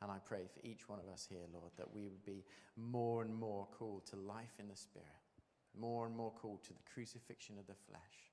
And 0.00 0.10
I 0.10 0.18
pray 0.24 0.46
for 0.54 0.60
each 0.62 0.88
one 0.88 1.00
of 1.00 1.12
us 1.12 1.26
here, 1.28 1.44
Lord, 1.52 1.72
that 1.76 1.92
we 1.92 2.04
would 2.04 2.24
be 2.24 2.44
more 2.76 3.22
and 3.22 3.34
more 3.34 3.66
called 3.76 4.06
to 4.06 4.16
life 4.16 4.54
in 4.60 4.68
the 4.68 4.76
Spirit, 4.76 5.08
more 5.76 6.06
and 6.06 6.16
more 6.16 6.30
called 6.30 6.62
to 6.64 6.72
the 6.72 6.90
crucifixion 6.94 7.58
of 7.58 7.66
the 7.66 7.74
flesh, 7.88 8.30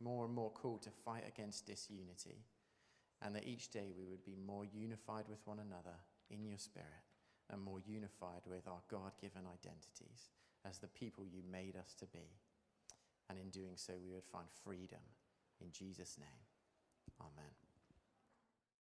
more 0.00 0.26
and 0.26 0.34
more 0.34 0.50
called 0.50 0.82
to 0.82 0.90
fight 0.90 1.24
against 1.26 1.66
disunity 1.66 2.44
and 3.22 3.34
that 3.34 3.46
each 3.46 3.70
day 3.70 3.90
we 3.96 4.06
would 4.06 4.24
be 4.24 4.36
more 4.46 4.64
unified 4.64 5.24
with 5.28 5.44
one 5.44 5.58
another 5.58 5.96
in 6.30 6.44
your 6.44 6.58
spirit 6.58 6.86
and 7.50 7.60
more 7.60 7.80
unified 7.86 8.42
with 8.46 8.68
our 8.68 8.82
God 8.90 9.12
given 9.20 9.42
identities 9.42 10.30
as 10.68 10.78
the 10.78 10.88
people 10.88 11.24
you 11.24 11.42
made 11.50 11.76
us 11.76 11.94
to 11.98 12.06
be. 12.06 12.28
And 13.28 13.38
in 13.38 13.50
doing 13.50 13.76
so, 13.76 13.94
we 14.02 14.12
would 14.12 14.24
find 14.24 14.46
freedom. 14.64 15.00
In 15.60 15.72
Jesus' 15.72 16.16
name, 16.18 16.47
amen. 17.20 17.67